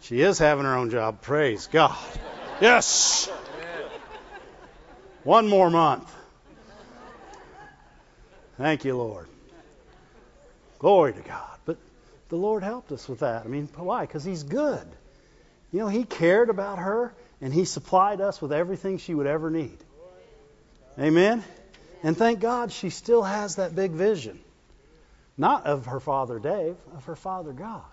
[0.00, 1.20] She is having her own job.
[1.20, 1.96] Praise God.
[2.60, 3.30] Yes.
[5.22, 6.12] One more month.
[8.56, 9.28] Thank you, Lord.
[10.78, 11.58] Glory to God.
[11.64, 11.76] But
[12.28, 13.44] the Lord helped us with that.
[13.44, 14.06] I mean, why?
[14.06, 14.86] Because He's good.
[15.72, 19.50] You know, He cared about her and He supplied us with everything she would ever
[19.50, 19.78] need.
[20.98, 21.44] Amen?
[22.02, 24.40] And thank God she still has that big vision.
[25.38, 27.84] Not of her father Dave, of her father God.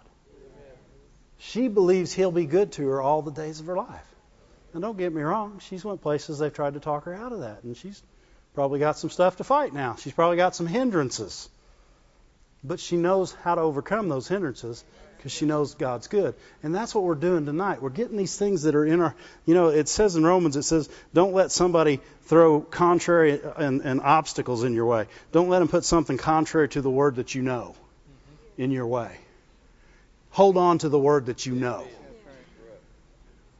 [1.37, 4.15] She believes he'll be good to her all the days of her life.
[4.73, 7.41] And don't get me wrong, she's went places they've tried to talk her out of
[7.41, 7.63] that.
[7.63, 8.01] And she's
[8.55, 9.95] probably got some stuff to fight now.
[9.95, 11.47] She's probably got some hindrances.
[12.63, 14.83] But she knows how to overcome those hindrances
[15.25, 16.35] because she knows God's good.
[16.61, 17.81] And that's what we're doing tonight.
[17.81, 19.15] We're getting these things that are in our,
[19.47, 24.01] you know, it says in Romans, it says, don't let somebody throw contrary and, and
[24.01, 25.07] obstacles in your way.
[25.31, 27.75] Don't let them put something contrary to the word that you know
[28.55, 29.17] in your way.
[30.29, 31.87] Hold on to the word that you know.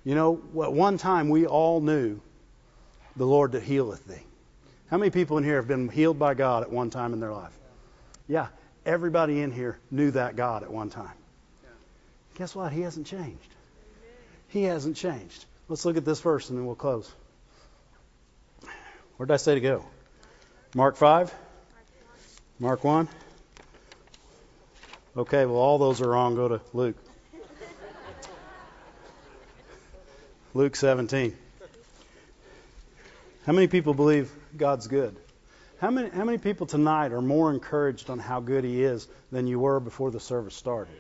[0.04, 2.20] You know, at one time we all knew
[3.16, 4.22] the Lord that healeth thee.
[4.92, 7.34] How many people in here have been healed by God at one time in their
[7.34, 7.58] life?
[8.28, 8.50] Yeah,
[8.86, 11.10] everybody in here knew that God at one time.
[12.36, 12.72] Guess what?
[12.72, 13.56] He hasn't changed.
[14.50, 15.46] He hasn't changed.
[15.68, 17.12] Let's look at this verse and then we'll close.
[19.18, 19.86] Where did I say to go?
[20.76, 21.34] Mark 5?
[22.60, 23.08] Mark 1?
[25.18, 26.36] Okay, well, all those are wrong.
[26.36, 26.98] Go to Luke.
[30.54, 31.36] Luke 17.
[33.46, 35.16] How many people believe God's good?
[35.80, 39.48] How many, how many people tonight are more encouraged on how good He is than
[39.48, 40.96] you were before the service started?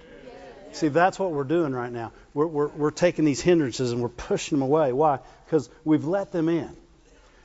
[0.75, 2.11] See, that's what we're doing right now.
[2.33, 4.91] We're, we're, we're taking these hindrances and we're pushing them away.
[4.91, 5.19] Why?
[5.45, 6.75] Because we've let them in.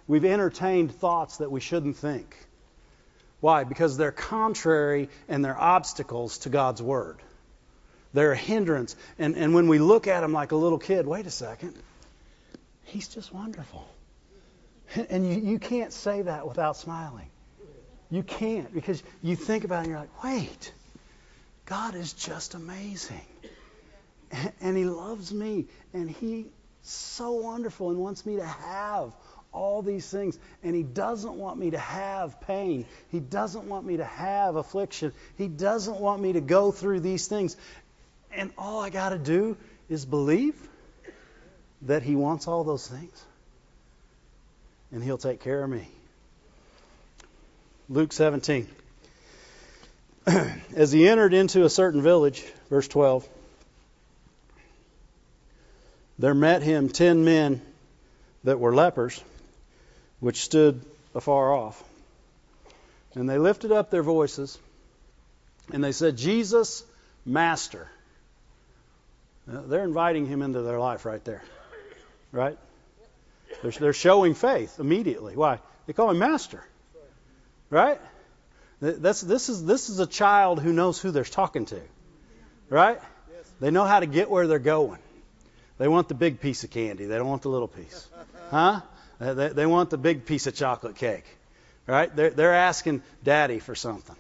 [0.09, 2.37] We've entertained thoughts that we shouldn't think.
[3.39, 3.63] Why?
[3.63, 7.19] Because they're contrary and they're obstacles to God's Word.
[8.13, 8.97] They're a hindrance.
[9.17, 11.75] And, and when we look at them like a little kid, wait a second,
[12.83, 13.89] He's just wonderful.
[15.09, 17.31] And you, you can't say that without smiling.
[18.11, 20.73] You can't because you think about it and you're like, wait,
[21.71, 23.25] God is just amazing.
[24.61, 25.67] And He loves me.
[25.95, 26.47] And He's
[26.83, 29.13] so wonderful and wants me to have
[29.53, 30.37] all these things.
[30.65, 32.87] And He doesn't want me to have pain.
[33.13, 35.13] He doesn't want me to have affliction.
[35.39, 37.57] He doesn't want me to go through these things.
[38.33, 39.57] And all I got to do
[39.89, 40.57] is believe
[41.83, 43.25] that He wants all those things.
[44.91, 45.87] And He'll take care of me.
[47.89, 48.67] Luke 17.
[50.77, 53.29] As he entered into a certain village, verse 12,
[56.19, 57.61] there met him ten men
[58.45, 59.23] that were lepers,
[60.21, 61.83] which stood afar off.
[63.15, 64.59] And they lifted up their voices,
[65.73, 66.85] and they said, Jesus,
[67.25, 67.89] Master.
[69.47, 71.43] They're inviting him into their life right there.
[72.31, 72.59] Right?
[73.63, 75.35] They're, they're showing faith immediately.
[75.35, 75.59] Why?
[75.87, 76.65] They call him Master.
[77.69, 78.01] Right?
[78.81, 81.81] This, is, this is a child who knows who they're talking to.
[82.71, 82.99] Right?
[83.61, 84.99] They know how to get where they're going.
[85.79, 87.05] They want the big piece of candy.
[87.05, 88.09] They don't want the little piece.
[88.51, 88.81] Huh?
[89.19, 91.25] They, they want the big piece of chocolate cake.
[91.87, 92.15] Right?
[92.15, 94.17] They're, they're asking daddy for something.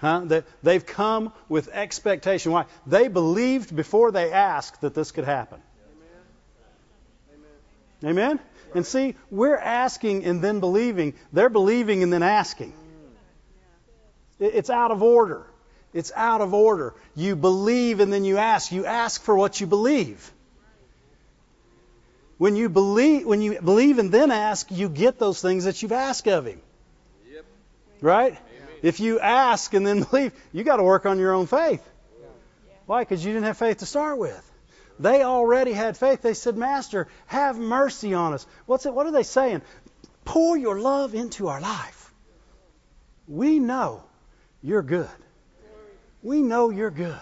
[0.00, 0.22] Huh?
[0.24, 2.52] They, they've come with expectation.
[2.52, 2.64] Why?
[2.86, 5.60] They believed before they asked that this could happen.
[8.02, 8.10] Amen?
[8.10, 8.40] Amen?
[8.74, 11.14] And see, we're asking and then believing.
[11.32, 12.72] They're believing and then asking.
[14.40, 15.46] It's out of order.
[15.92, 16.94] It's out of order.
[17.14, 18.72] You believe and then you ask.
[18.72, 20.32] You ask for what you believe.
[22.38, 25.92] When you believe, when you believe and then ask, you get those things that you've
[25.92, 26.60] asked of Him.
[27.30, 27.44] Yep.
[28.00, 28.32] Right?
[28.32, 28.68] Amen.
[28.82, 31.86] If you ask and then believe, you got to work on your own faith.
[32.86, 33.02] Why?
[33.02, 34.46] Because you didn't have faith to start with.
[34.98, 36.22] They already had faith.
[36.22, 38.46] They said, Master, have mercy on us.
[38.66, 38.94] What's it?
[38.94, 39.62] What are they saying?
[40.24, 42.12] Pour your love into our life.
[43.28, 44.02] We know
[44.62, 45.08] you're good.
[46.22, 47.16] We know you're good.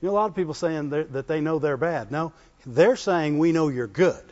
[0.00, 2.12] You know, a lot of people saying that they know they're bad.
[2.12, 2.32] No,
[2.64, 4.22] they're saying we know you're good.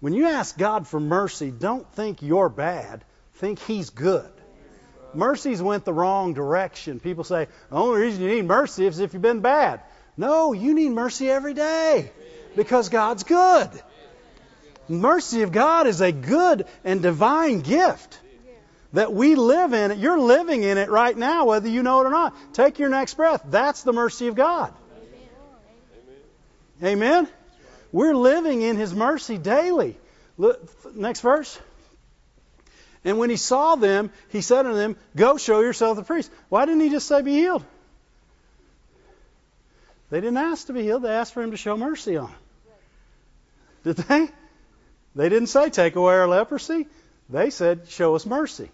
[0.00, 3.02] When you ask God for mercy, don't think you're bad.
[3.36, 4.30] Think He's good.
[5.14, 7.00] Mercies went the wrong direction.
[7.00, 9.80] People say, the only reason you need mercy is if you've been bad.
[10.16, 12.10] No, you need mercy every day
[12.54, 13.70] because God's good.
[14.88, 18.18] Mercy of God is a good and divine gift
[18.94, 19.90] that we live in.
[19.90, 19.98] it.
[19.98, 22.34] You're living in it right now, whether you know it or not.
[22.54, 23.42] Take your next breath.
[23.44, 24.72] That's the mercy of God.
[26.82, 27.02] Amen.
[27.02, 27.28] Amen?
[27.92, 29.96] We're living in His mercy daily.
[30.38, 31.58] Look, next verse.
[33.04, 36.30] And when he saw them, he said unto them, Go show yourself to the priest.
[36.48, 37.64] Why didn't he just say, Be healed?
[40.10, 41.02] They didn't ask to be healed.
[41.02, 42.34] They asked for him to show mercy on them.
[43.84, 44.28] Did they?
[45.14, 46.86] They didn't say, Take away our leprosy.
[47.28, 48.70] They said, Show us mercy.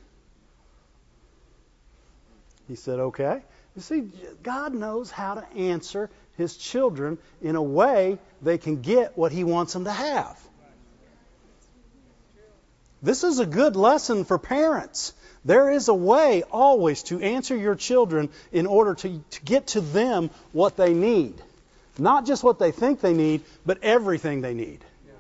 [2.71, 3.43] He said, Okay.
[3.75, 4.09] You see,
[4.45, 9.43] God knows how to answer his children in a way they can get what he
[9.43, 10.41] wants them to have.
[13.03, 15.13] This is a good lesson for parents.
[15.45, 19.81] There is a way always to answer your children in order to, to get to
[19.81, 21.35] them what they need.
[21.99, 24.79] Not just what they think they need, but everything they need.
[25.07, 25.13] Yeah,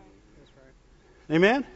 [0.57, 1.36] right.
[1.36, 1.66] Amen?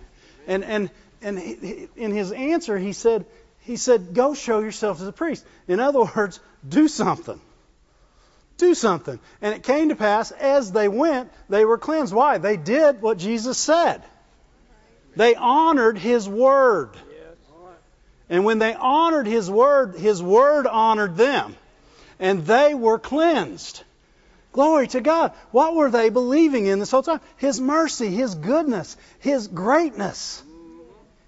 [0.47, 0.91] And, and,
[1.22, 3.25] and he, in his answer, he said,
[3.65, 5.45] he said, go show yourself as a priest.
[5.67, 7.41] In other words, do something.
[8.57, 9.19] Do something.
[9.43, 12.15] And it came to pass, as they went, they were cleansed.
[12.15, 12.39] Why?
[12.39, 14.03] They did what Jesus said.
[15.17, 16.91] They honored his word.
[18.29, 21.57] And when they honored his word, his word honored them.
[22.19, 23.83] And they were cleansed.
[24.53, 25.33] Glory to God.
[25.51, 27.21] What were they believing in this whole time?
[27.39, 30.43] His mercy, His goodness, His greatness,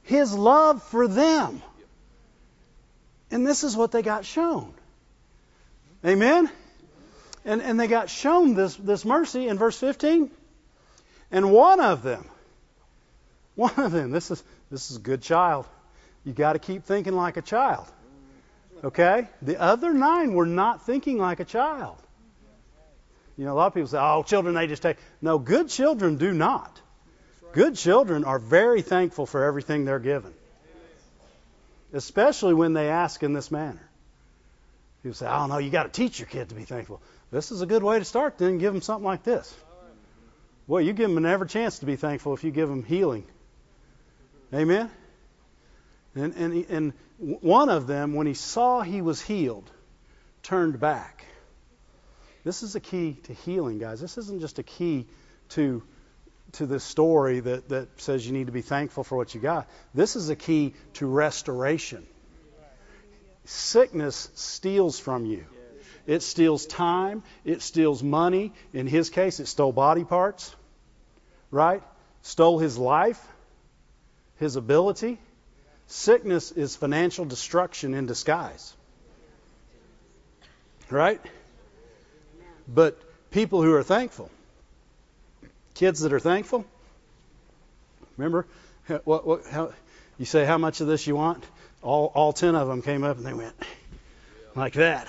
[0.05, 1.61] His love for them.
[3.31, 4.72] And this is what they got shown.
[6.05, 6.51] Amen?
[7.45, 10.31] And, and they got shown this, this mercy in verse 15.
[11.31, 12.24] And one of them,
[13.55, 15.66] one of them, this is, this is a good child.
[16.24, 17.87] You got to keep thinking like a child.
[18.85, 19.29] Okay?
[19.43, 21.97] The other nine were not thinking like a child.
[23.37, 24.97] You know, a lot of people say, oh, children, they just take.
[25.20, 26.81] No, good children do not.
[27.53, 30.33] Good children are very thankful for everything they're given,
[31.97, 33.88] especially when they ask in this manner.
[35.03, 37.01] People say, oh, no, you got to teach your kid to be thankful.
[37.30, 39.53] This is a good way to start, then give them something like this.
[40.66, 43.24] Well, you give them an chance to be thankful if you give them healing.
[44.53, 44.90] Amen?
[46.14, 49.70] And, and, and one of them, when he saw he was healed,
[50.42, 51.24] turned back.
[52.44, 54.01] This is a key to healing, guys.
[54.01, 55.07] This isn't just a key
[55.51, 55.82] to
[56.53, 59.68] to this story that, that says you need to be thankful for what you got.
[59.94, 62.07] This is a key to restoration.
[63.44, 65.44] Sickness steals from you.
[66.07, 67.22] It steals time.
[67.44, 68.53] It steals money.
[68.72, 70.55] In his case, it stole body parts,
[71.51, 71.82] right?
[72.22, 73.20] Stole his life,
[74.38, 75.18] his ability.
[75.88, 78.74] Sickness is financial destruction in disguise.
[80.90, 81.20] Right?
[82.68, 83.00] But
[83.30, 84.30] people who are thankful,
[85.76, 86.64] kids that are thankful,
[88.16, 88.46] remember
[89.04, 89.72] what, what, how,
[90.18, 91.44] you say how much of this you want?
[91.82, 93.54] All, all ten of them came up and they went
[94.54, 95.07] like that.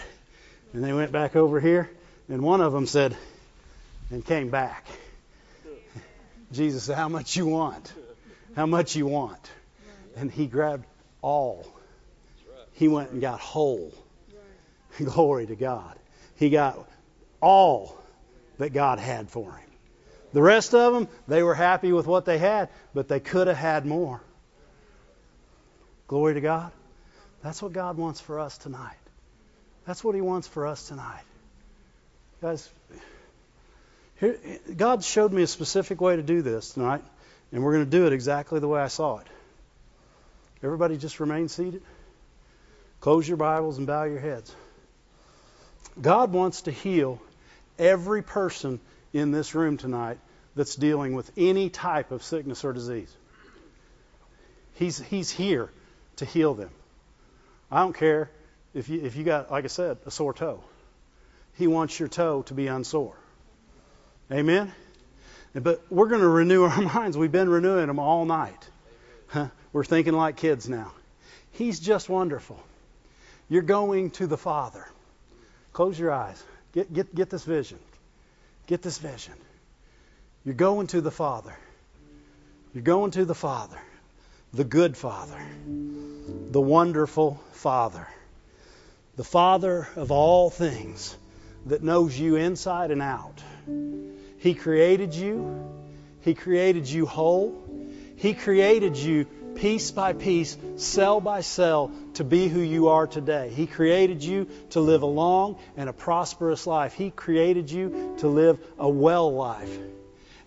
[0.74, 1.90] And they went back over here,
[2.30, 3.16] and one of them said,
[4.12, 4.86] and came back.
[6.52, 7.92] Jesus said, How much you want?
[8.56, 9.50] How much you want?
[10.18, 10.86] and he grabbed
[11.22, 11.66] all.
[12.74, 13.94] He went and got whole.
[14.98, 15.98] Glory to God.
[16.36, 16.90] He got
[17.40, 17.98] all
[18.58, 19.67] that God had for him.
[20.38, 23.58] The rest of them, they were happy with what they had, but they could have
[23.58, 24.22] had more.
[26.08, 26.72] Glory to God.
[27.42, 29.00] That's what God wants for us tonight.
[29.88, 31.24] That's what He wants for us tonight.
[32.40, 32.70] Guys,
[34.20, 34.38] here,
[34.76, 37.02] God showed me a specific way to do this tonight,
[37.52, 39.28] and we're going to do it exactly the way I saw it.
[40.62, 41.82] Everybody just remain seated.
[43.00, 44.56] Close your Bibles and bow your heads.
[46.00, 47.20] God wants to heal
[47.80, 48.80] every person
[49.14, 50.20] in this room tonight
[50.58, 53.16] that's dealing with any type of sickness or disease.
[54.76, 55.70] He's, he's here
[56.18, 56.72] to heal them.
[57.72, 58.30] I don't care
[58.74, 60.64] if you if you got like I said a sore toe,
[61.56, 63.16] He wants your toe to be unsore.
[64.32, 64.72] Amen.
[65.54, 67.18] But we're going to renew our minds.
[67.18, 68.70] We've been renewing them all night.
[69.28, 69.48] Huh?
[69.74, 70.92] We're thinking like kids now.
[71.52, 72.62] He's just wonderful.
[73.50, 74.88] You're going to the Father.
[75.74, 76.42] Close your eyes.
[76.74, 77.80] Get get get this vision.
[78.68, 79.34] Get this vision.
[80.48, 81.54] You're going to the Father.
[82.74, 83.82] You're going to the Father,
[84.54, 88.08] the good Father, the wonderful Father,
[89.18, 91.18] the Father of all things
[91.66, 93.44] that knows you inside and out.
[94.38, 95.70] He created you.
[96.22, 97.62] He created you whole.
[98.16, 99.26] He created you
[99.56, 103.50] piece by piece, cell by cell, to be who you are today.
[103.50, 106.94] He created you to live a long and a prosperous life.
[106.94, 109.78] He created you to live a well life.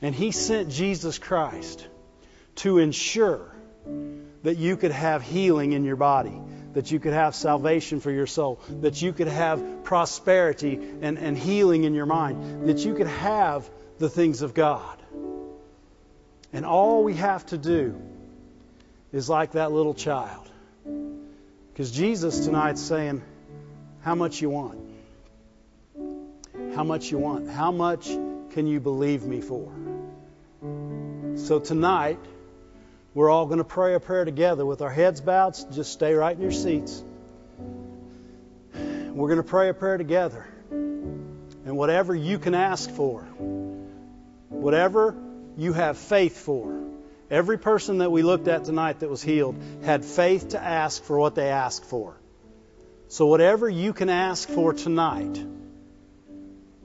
[0.03, 1.87] And He sent Jesus Christ
[2.57, 3.51] to ensure
[4.43, 6.41] that you could have healing in your body,
[6.73, 11.37] that you could have salvation for your soul, that you could have prosperity and, and
[11.37, 13.69] healing in your mind, that you could have
[13.99, 14.97] the things of God.
[16.53, 18.01] And all we have to do
[19.13, 20.49] is like that little child.
[21.73, 23.23] Because Jesus tonight's saying,
[24.03, 24.79] How much you want?
[26.75, 27.49] How much you want?
[27.49, 28.09] How much
[28.51, 29.73] can you believe me for?
[31.37, 32.19] So tonight,
[33.15, 35.57] we're all going to pray a prayer together with our heads bowed.
[35.73, 37.03] Just stay right in your seats.
[38.75, 40.47] We're going to pray a prayer together.
[40.71, 43.23] And whatever you can ask for,
[44.49, 45.17] whatever
[45.57, 46.79] you have faith for,
[47.31, 51.19] every person that we looked at tonight that was healed had faith to ask for
[51.19, 52.17] what they asked for.
[53.09, 55.45] So whatever you can ask for tonight,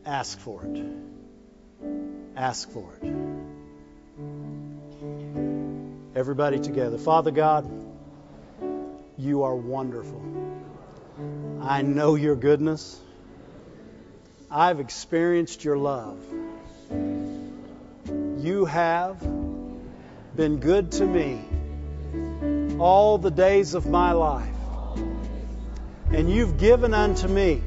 [0.06, 1.15] ask for it.
[2.36, 3.14] Ask for it.
[6.16, 6.98] Everybody together.
[6.98, 7.70] Father God,
[9.18, 10.22] you are wonderful.
[11.62, 13.00] I know your goodness.
[14.52, 16.18] I've experienced your love.
[18.40, 19.20] You have
[20.36, 21.42] been good to me
[22.80, 24.48] all the days of my life.
[26.12, 27.62] And you've given unto me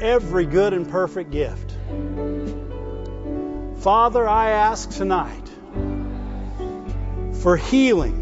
[0.00, 1.73] every good and perfect gift.
[3.84, 5.46] Father, I ask tonight
[7.42, 8.14] for healing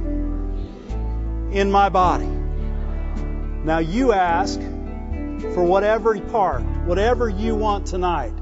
[1.52, 2.26] in my body.
[2.26, 8.32] Now you ask for whatever part, whatever you want tonight.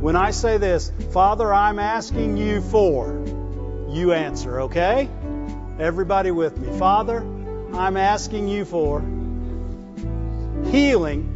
[0.00, 3.22] When I say this, Father, I'm asking you for,
[3.90, 5.10] you answer, okay?
[5.78, 6.78] Everybody with me.
[6.78, 7.18] Father,
[7.74, 9.00] I'm asking you for
[10.70, 11.28] healing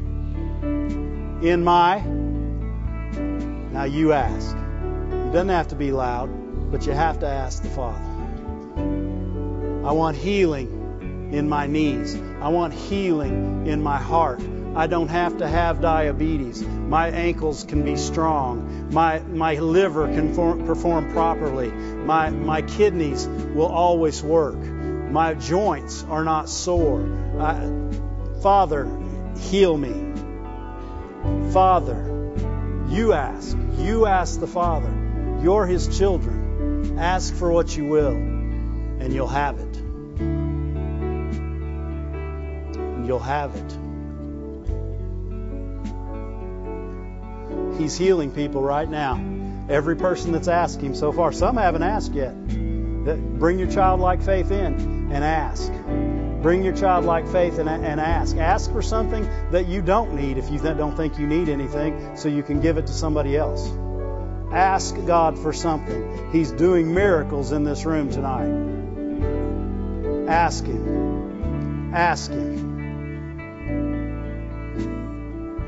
[1.42, 2.00] in my.
[2.00, 4.56] Now you ask.
[5.36, 6.30] Doesn't have to be loud,
[6.72, 8.00] but you have to ask the Father.
[9.86, 12.16] I want healing in my knees.
[12.40, 14.40] I want healing in my heart.
[14.74, 16.62] I don't have to have diabetes.
[16.62, 18.88] My ankles can be strong.
[18.90, 21.68] My, my liver can form, perform properly.
[21.68, 24.56] My, my kidneys will always work.
[24.56, 27.06] My joints are not sore.
[27.38, 27.90] I,
[28.40, 28.90] Father,
[29.38, 30.14] heal me.
[31.52, 32.32] Father,
[32.88, 33.54] you ask.
[33.76, 35.05] You ask the Father.
[35.42, 36.98] You're His children.
[36.98, 39.76] Ask for what you will, and you'll have it.
[43.06, 43.78] you'll have it.
[47.78, 49.22] He's healing people right now.
[49.68, 51.32] Every person that's asked him so far.
[51.32, 52.34] Some haven't asked yet.
[52.46, 55.72] Bring your childlike faith in and ask.
[56.42, 58.36] Bring your childlike faith and, and ask.
[58.36, 62.28] Ask for something that you don't need if you don't think you need anything so
[62.28, 63.68] you can give it to somebody else.
[64.52, 66.31] Ask God for something.
[66.32, 68.48] He's doing miracles in this room tonight.
[70.28, 71.93] Ask Him.
[71.94, 72.77] Ask Him.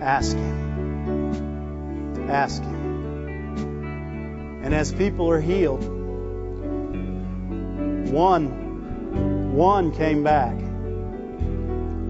[0.00, 2.30] Ask Him.
[2.30, 2.78] Ask Him.
[4.64, 5.82] And as people are healed,
[8.12, 10.54] one, one came back.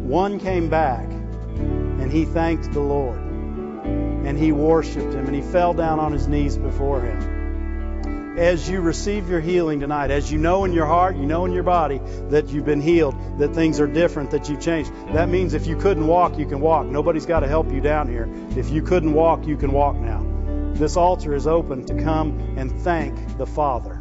[0.09, 3.27] One came back and he thanked the Lord.
[4.28, 7.38] And he worshiped him and he fell down on his knees before him
[8.38, 11.52] as you receive your healing tonight, as you know in your heart, you know in
[11.52, 14.92] your body that you've been healed, that things are different, that you've changed.
[15.12, 16.86] That means if you couldn't walk, you can walk.
[16.86, 18.28] Nobody's got to help you down here.
[18.56, 20.24] If you couldn't walk, you can walk now.
[20.74, 24.00] This altar is open to come and thank the Father.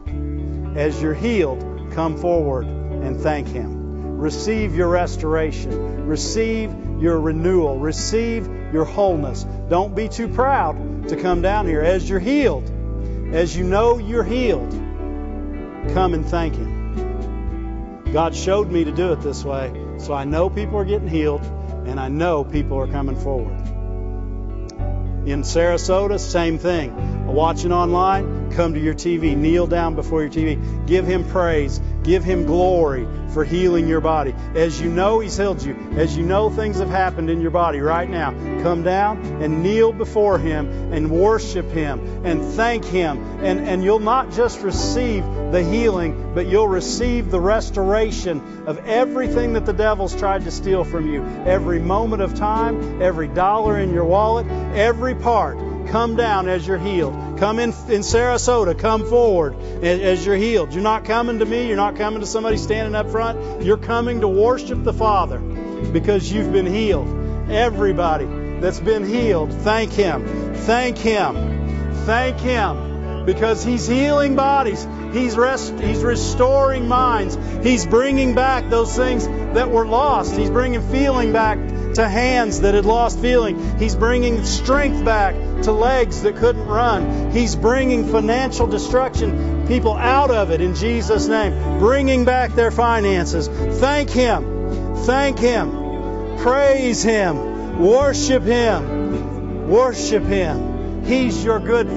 [0.76, 4.20] As you're healed, come forward and thank Him.
[4.20, 6.06] Receive your restoration.
[6.06, 7.80] Receive your renewal.
[7.80, 9.44] Receive your wholeness.
[9.70, 11.82] Don't be too proud to come down here.
[11.82, 12.70] As you're healed,
[13.34, 14.72] as you know you're healed,
[15.94, 16.78] come and thank Him.
[18.14, 21.42] God showed me to do it this way, so I know people are getting healed,
[21.88, 23.58] And I know people are coming forward.
[25.26, 27.26] In Sarasota, same thing.
[27.28, 32.24] Watching online, come to your TV, kneel down before your TV, give Him praise, give
[32.24, 34.34] Him glory for healing your body.
[34.56, 37.80] As you know He's healed you, as you know things have happened in your body
[37.82, 38.32] right now,
[38.64, 43.18] come down and kneel before Him and worship Him and thank Him.
[43.44, 49.54] And, and you'll not just receive the healing, but you'll receive the restoration of everything
[49.54, 51.24] that the devil's tried to steal from you.
[51.46, 55.58] Every moment of time, every dollar in your wallet, every part.
[55.90, 57.14] Come down as you're healed.
[57.40, 58.78] Come in in Sarasota.
[58.78, 60.74] Come forward as you're healed.
[60.74, 61.68] You're not coming to me.
[61.68, 63.64] You're not coming to somebody standing up front.
[63.64, 67.08] You're coming to worship the Father because you've been healed.
[67.50, 68.26] Everybody
[68.60, 70.54] that's been healed, thank Him.
[70.56, 71.94] Thank Him.
[72.06, 74.86] Thank Him because He's healing bodies.
[75.14, 77.38] He's rest, He's restoring minds.
[77.64, 80.36] He's bringing back those things that were lost.
[80.36, 81.58] He's bringing feeling back
[81.96, 83.78] to hands that had lost feeling.
[83.78, 87.32] He's bringing strength back to legs that couldn't run.
[87.32, 93.48] He's bringing financial destruction, people out of it in Jesus' name, bringing back their finances.
[93.80, 94.96] Thank Him.
[95.06, 96.38] Thank Him.
[96.38, 97.80] Praise Him.
[97.80, 99.70] Worship Him.
[99.70, 101.04] Worship Him.
[101.06, 101.96] He's your good Father.